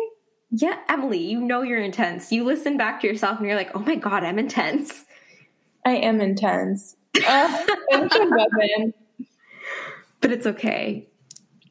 [0.50, 2.32] Yeah, Emily, you know you're intense.
[2.32, 5.04] You listen back to yourself and you're like, oh my God, I'm intense.
[5.84, 6.96] I am intense.
[7.26, 7.66] Uh,
[10.20, 11.08] but it's okay.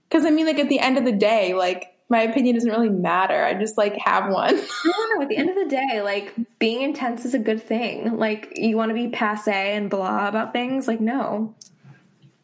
[0.08, 2.90] Because I mean, like at the end of the day, like my opinion doesn't really
[2.90, 3.44] matter.
[3.44, 4.56] I just like have one.
[4.86, 5.22] no, no.
[5.22, 8.18] At the end of the day, like being intense is a good thing.
[8.18, 10.88] Like you want to be passe and blah about things.
[10.88, 11.56] Like no,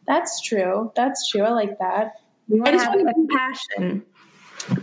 [0.08, 0.92] that's true.
[0.96, 1.42] That's true.
[1.42, 2.14] I like that.
[2.48, 4.04] We want I just want like passion,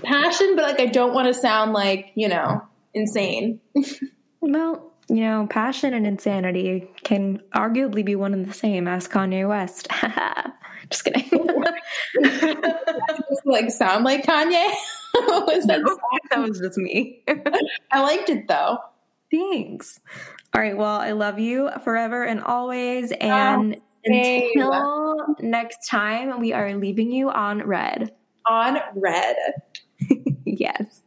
[0.02, 2.62] passion, but like I don't want to sound like you know
[2.94, 3.60] insane.
[4.40, 8.88] well, you know, passion and insanity can arguably be one and the same.
[8.88, 9.88] Ask Kanye West.
[10.93, 11.28] Just kidding.
[13.47, 14.74] like sound like Kanye?
[15.14, 15.81] was that?
[15.81, 15.98] No,
[16.31, 17.24] that was just me.
[17.90, 18.78] I liked it though.
[19.31, 19.98] Thanks.
[20.55, 20.77] All right.
[20.77, 23.10] Well, I love you forever and always.
[23.12, 28.12] Oh, and until next time, we are leaving you on red.
[28.47, 29.36] On red.
[30.44, 31.02] yes.